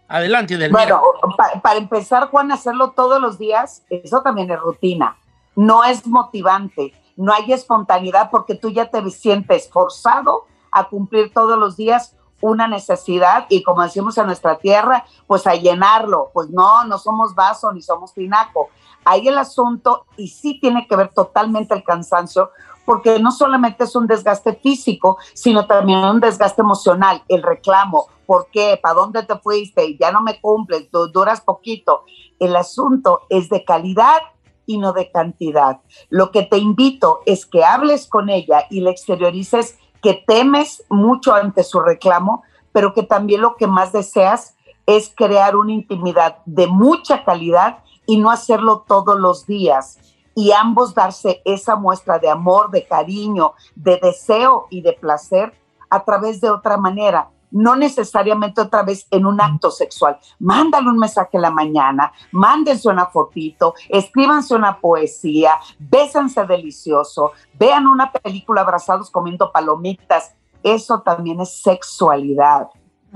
[0.08, 1.02] Adelante, del Bueno,
[1.36, 5.18] pa- para empezar, Juan, hacerlo todos los días, eso también es rutina.
[5.56, 11.58] No es motivante, no hay espontaneidad porque tú ya te sientes forzado a cumplir todos
[11.58, 16.30] los días una necesidad y como decimos en nuestra tierra, pues a llenarlo.
[16.34, 18.70] Pues no, no somos vaso ni somos tinaco.
[19.06, 22.52] Ahí el asunto y sí tiene que ver totalmente el cansancio
[22.86, 28.48] porque no solamente es un desgaste físico, sino también un desgaste emocional, el reclamo, ¿por
[28.52, 28.80] qué?
[28.82, 29.98] ¿Para dónde te fuiste?
[29.98, 32.04] Ya no me cumples, du- duras poquito.
[32.40, 34.20] El asunto es de calidad
[34.66, 35.82] y no de cantidad.
[36.10, 41.34] Lo que te invito es que hables con ella y le exteriorices que temes mucho
[41.34, 44.56] ante su reclamo, pero que también lo que más deseas
[44.86, 49.98] es crear una intimidad de mucha calidad y no hacerlo todos los días
[50.36, 55.54] y ambos darse esa muestra de amor, de cariño, de deseo y de placer
[55.90, 60.20] a través de otra manera, no necesariamente otra vez en un acto sexual.
[60.40, 67.88] Mándale un mensaje en la mañana, mándense una fotito, escríbanse una poesía, bésense delicioso, vean
[67.88, 70.36] una película abrazados comiendo palomitas.
[70.64, 72.68] Eso también es sexualidad.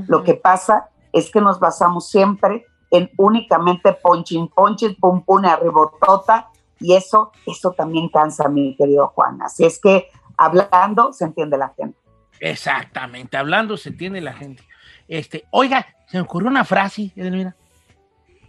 [0.07, 6.49] Lo que pasa es que nos basamos siempre en únicamente ponchin, ponchin, pum, pum, arribotota,
[6.79, 9.41] y eso, eso también cansa, mi querido Juan.
[9.41, 11.97] Así es que hablando se entiende la gente.
[12.39, 14.63] Exactamente, hablando se entiende la gente.
[15.07, 17.55] Este, oiga, se me ocurrió una frase, Edelmira.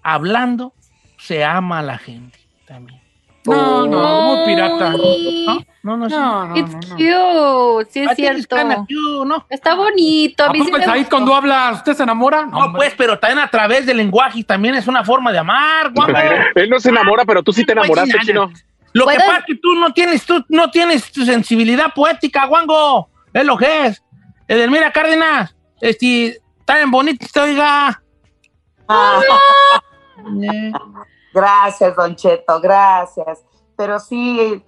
[0.02, 0.72] Hablando
[1.18, 3.00] se ama a la gente también.
[3.46, 4.90] No, no, muy pirata.
[4.90, 5.64] ¿No?
[5.82, 6.14] No, no, sí.
[6.14, 6.96] No, no, It's no, no.
[7.78, 8.56] cute, sí es I it's cierto.
[8.56, 9.46] kinda cute, ¿no?
[9.48, 12.44] Está bonito, a ¿A sí poco el cuando habla, usted se enamora?
[12.46, 16.12] No, pues, pero también a través del lenguaje también es una forma de amar, guapo.
[16.54, 18.50] Él no se enamora, pero tú sí te enamoraste, Pues, chino.
[18.92, 23.08] Lo que pasa es que tú no tienes, tú no tienes tu sensibilidad poética, guango.
[23.32, 24.02] Es lo que es.
[24.48, 28.02] Edelmira Cárdenas, este, está bien bonito, oiga.
[28.88, 29.20] Ah,
[30.42, 30.72] Eh,
[31.32, 33.44] gracias, Don Cheto, gracias.
[33.76, 34.62] Pero sí,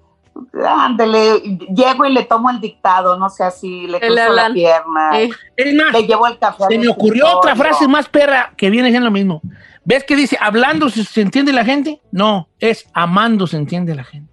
[0.66, 1.40] ándele,
[1.74, 5.74] llego y le tomo el dictado, no sé así, le cruzo la pierna, Eh, Es
[5.74, 6.64] más, le llevo el café.
[6.68, 9.40] se me ocurrió otra frase más perra que viene siendo lo mismo.
[9.84, 12.00] ¿Ves que dice, hablando se, se entiende la gente?
[12.12, 14.30] No, es amando se entiende la gente.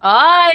[0.00, 0.54] Ay,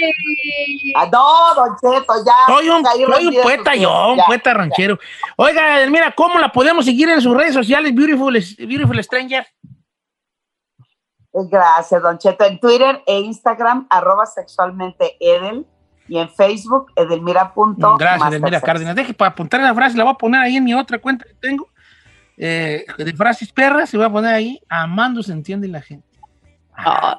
[0.96, 2.32] Ah, no, Don Cheto, ya.
[2.46, 4.54] Soy un, soy un poeta yo, un ya, poeta ya.
[4.54, 4.98] ranchero.
[5.36, 9.46] Oiga, Edelmira, ¿cómo la podemos seguir en sus redes sociales, Beautiful, Beautiful Stranger?
[11.34, 12.44] Gracias, Don Cheto.
[12.44, 15.66] En Twitter e Instagram, arroba sexualmente Edel.
[16.06, 17.98] Y en Facebook, edelmira.mastersex.
[17.98, 18.94] Gracias, Edelmira Cárdenas.
[18.94, 21.34] Deje para apuntar la frase, la voy a poner ahí en mi otra cuenta que
[21.34, 21.68] tengo.
[22.36, 24.60] eh, de frases perras, se voy a poner ahí.
[24.68, 26.06] Amando se entiende la gente.
[26.76, 27.18] ah,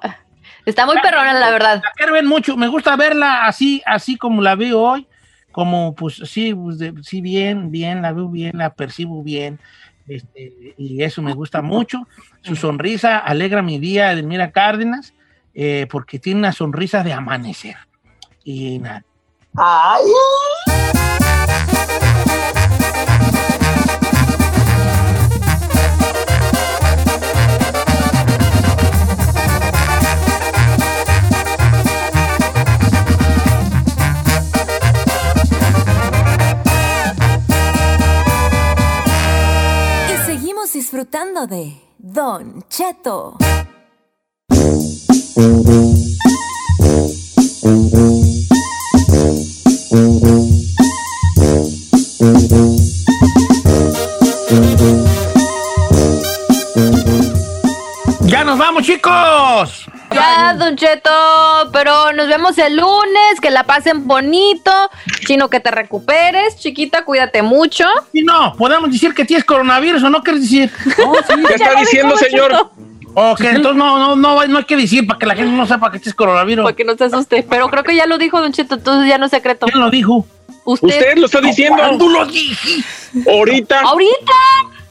[0.65, 1.81] está muy perrona, la verdad.
[1.83, 2.55] La quiero ver mucho.
[2.57, 5.07] Me gusta verla así, así como la veo hoy.
[5.51, 9.59] Como, pues, sí, pues, de- sí, bien, bien, la veo bien, la percibo bien.
[10.07, 12.07] Este, y eso me gusta mucho.
[12.41, 15.13] Su sonrisa alegra mi día, Edelmira Cárdenas,
[15.53, 17.77] eh, porque tiene una sonrisa de amanecer.
[18.43, 19.03] Y nada.
[19.55, 20.03] Ay,
[41.15, 43.37] disfrutando de Don Cheto.
[58.25, 59.85] ¡Ya nos vamos, chicos!
[60.11, 61.11] Ya, Don Cheto,
[61.71, 64.71] pero nos vemos el lunes, que la pasen bonito,
[65.25, 67.85] chino, que te recuperes, chiquita, cuídate mucho.
[68.13, 70.71] Y no, podemos decir que tienes coronavirus o no quieres decir.
[70.83, 72.71] ¿Qué está diciendo, dijo, señor?
[73.17, 75.89] Ok, entonces no, no, no, no hay que decir para que la gente no sepa
[75.89, 76.63] que tienes coronavirus.
[76.63, 79.17] Para que no se asuste, pero creo que ya lo dijo Don Cheto, entonces ya
[79.17, 79.67] no es secreto.
[79.67, 80.25] ¿Quién lo dijo?
[80.65, 81.77] Usted, Usted lo está diciendo.
[81.77, 82.83] ¿Cuándo lo dije?
[83.31, 83.81] Ahorita.
[83.81, 84.33] ahorita,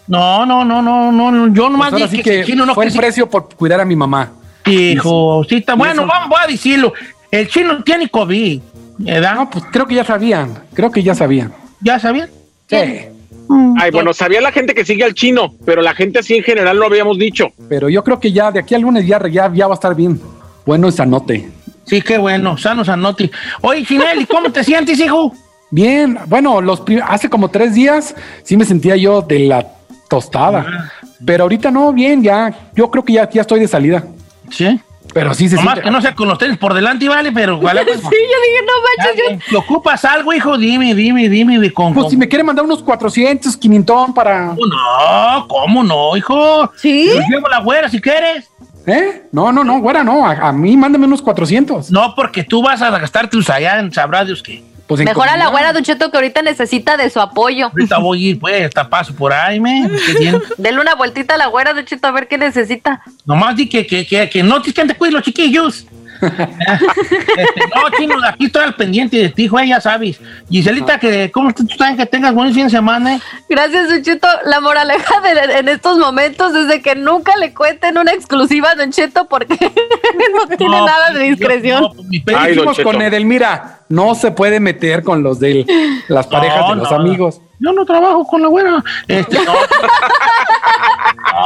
[0.06, 2.86] No, no, no, no, no, yo nomás Pues ahora dije sí que, que no fue
[2.86, 4.32] el precio por cuidar a mi mamá.
[4.66, 6.94] Hijo, sí, está bueno, vamos, voy a decirlo.
[7.34, 8.60] El chino tiene COVID,
[8.98, 9.34] ¿verdad?
[9.34, 10.56] No, pues creo que ya sabían.
[10.72, 11.52] Creo que ya sabían.
[11.80, 12.30] ¿Ya sabían?
[12.68, 12.76] Sí.
[12.76, 16.76] Ay, bueno, sabía la gente que sigue al chino, pero la gente así en general
[16.76, 17.48] lo habíamos dicho.
[17.68, 19.96] Pero yo creo que ya de aquí al lunes ya, ya, ya va a estar
[19.96, 20.20] bien.
[20.64, 21.50] Bueno, esa anote.
[21.84, 23.28] Sí, qué bueno, sano Sanotti.
[23.62, 25.34] Oye, Chinelli, ¿cómo te sientes, hijo?
[25.72, 28.14] Bien, bueno, los hace como tres días
[28.44, 29.66] sí me sentía yo de la
[30.08, 30.92] tostada.
[31.26, 32.70] Pero ahorita no, bien, ya.
[32.76, 34.04] Yo creo que ya, ya estoy de salida.
[34.50, 34.80] Sí.
[35.14, 35.88] Pero sí se Nomás siente.
[35.88, 37.30] que no sea con los tenis por delante, ¿vale?
[37.32, 37.84] Pero, ¿vale?
[37.84, 38.72] Pues, sí, yo dije, no
[39.06, 40.58] manches, yo ¿Te ocupas algo, hijo?
[40.58, 41.58] Dime, dime, dime.
[41.58, 44.46] de Con, Pues con- si me quiere mandar unos 400, 500 para...
[44.54, 46.70] No, ¿cómo no, hijo?
[46.76, 47.08] ¿Sí?
[47.14, 48.50] Te llevo la güera si quieres.
[48.86, 49.22] ¿Eh?
[49.32, 50.26] No, no, no, güera, no.
[50.26, 51.90] A, a mí mándame unos 400.
[51.90, 54.62] No, porque tú vas a gastar tus allá en sabrá Dios qué.
[54.86, 57.66] Pues en Mejor a la güera, Don Cheto, que ahorita necesita de su apoyo.
[57.66, 59.88] Ahorita voy a ir, pues, hasta paso por ahí, me.
[60.58, 63.02] Dele una vueltita a la güera, Don Cheto, a ver qué necesita.
[63.24, 65.86] Nomás di que, que, que, que no te cuiden los chiquillos.
[66.20, 70.18] Este, no, chino, aquí estoy al pendiente de ti, güey, ya sabes.
[70.50, 71.66] Giselita, que, ¿cómo estás?
[71.66, 73.16] tú también que tengas buen fin de semana?
[73.16, 73.20] eh?
[73.48, 74.28] Gracias, Don Cheto.
[74.46, 78.74] La moraleja de- en estos momentos es de que nunca le cuenten una exclusiva a
[78.74, 79.54] Don Cheto porque
[80.34, 81.82] no tiene No, nada de yo- discreción.
[81.82, 81.92] no,
[82.24, 85.66] pues, Ay, con Edelmira, no se puede meter con los de
[86.08, 87.40] las parejas No, de los no, amigos.
[87.60, 88.82] Yo no trabajo con la güera.
[89.08, 89.52] Este, no.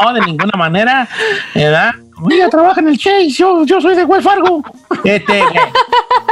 [0.03, 1.09] no, de ninguna manera.
[1.55, 1.93] ¿Verdad?
[2.31, 4.63] Ella trabaja en el Chase, yo, yo soy de Wells Fargo.
[5.05, 5.43] Este,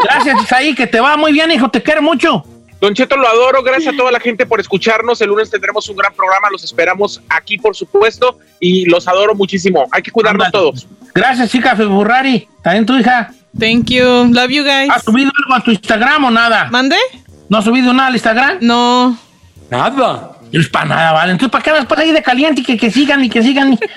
[0.02, 2.44] gracias, ahí, que te va muy bien, hijo, te quiero mucho.
[2.80, 3.62] Don Cheto, lo adoro.
[3.62, 5.20] Gracias a toda la gente por escucharnos.
[5.22, 6.48] El lunes tendremos un gran programa.
[6.50, 8.38] Los esperamos aquí, por supuesto.
[8.60, 9.86] Y los adoro muchísimo.
[9.92, 10.62] Hay que cuidarnos Ándale.
[10.64, 10.86] todos.
[11.14, 12.46] Gracias, chica Ferrari.
[12.62, 13.30] También tu hija.
[13.58, 14.04] Thank you.
[14.30, 14.90] Love you guys.
[14.90, 16.68] ¿Has subido algo a tu Instagram o nada?
[16.70, 16.96] ¿Mande?
[17.48, 18.58] ¿No has subido nada al Instagram?
[18.60, 19.16] No.
[19.70, 20.35] Nada.
[20.52, 21.32] No es para nada, ¿vale?
[21.32, 23.72] Entonces, ¿para qué vas por ahí de caliente y que, que sigan y que sigan?
[23.74, 23.78] Y...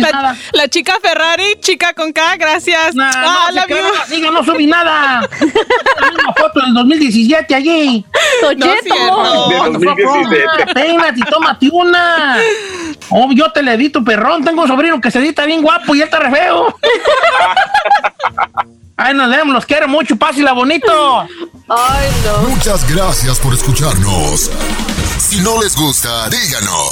[0.00, 0.36] La, nada.
[0.52, 2.92] la chica Ferrari, chica con K, gracias.
[2.96, 5.20] No, Ah, no, la siga, no subí nada.
[6.00, 8.04] La misma foto del 2017 allí.
[8.42, 8.94] Don No es Cheto.
[8.96, 9.48] cierto.
[9.48, 10.74] De 2017.
[10.74, 12.38] Peínate y tómate una.
[13.10, 14.44] Oh, yo te le edito, perrón.
[14.44, 16.76] Tengo un sobrino que se edita bien guapo y él está re feo.
[18.96, 21.20] Ay, nos vemos, los quiero mucho, pásela bonito.
[21.68, 22.48] Ay, no.
[22.48, 24.50] Muchas gracias por escucharnos.
[25.30, 26.90] Si no les gusta, díganos.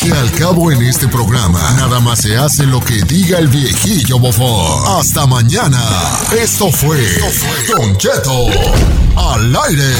[0.00, 4.20] Que al cabo en este programa, nada más se hace lo que diga el viejillo
[4.20, 5.00] bofón.
[5.00, 5.80] Hasta mañana.
[6.40, 7.04] Esto fue
[7.66, 8.46] Don Cheto
[9.16, 9.92] al aire.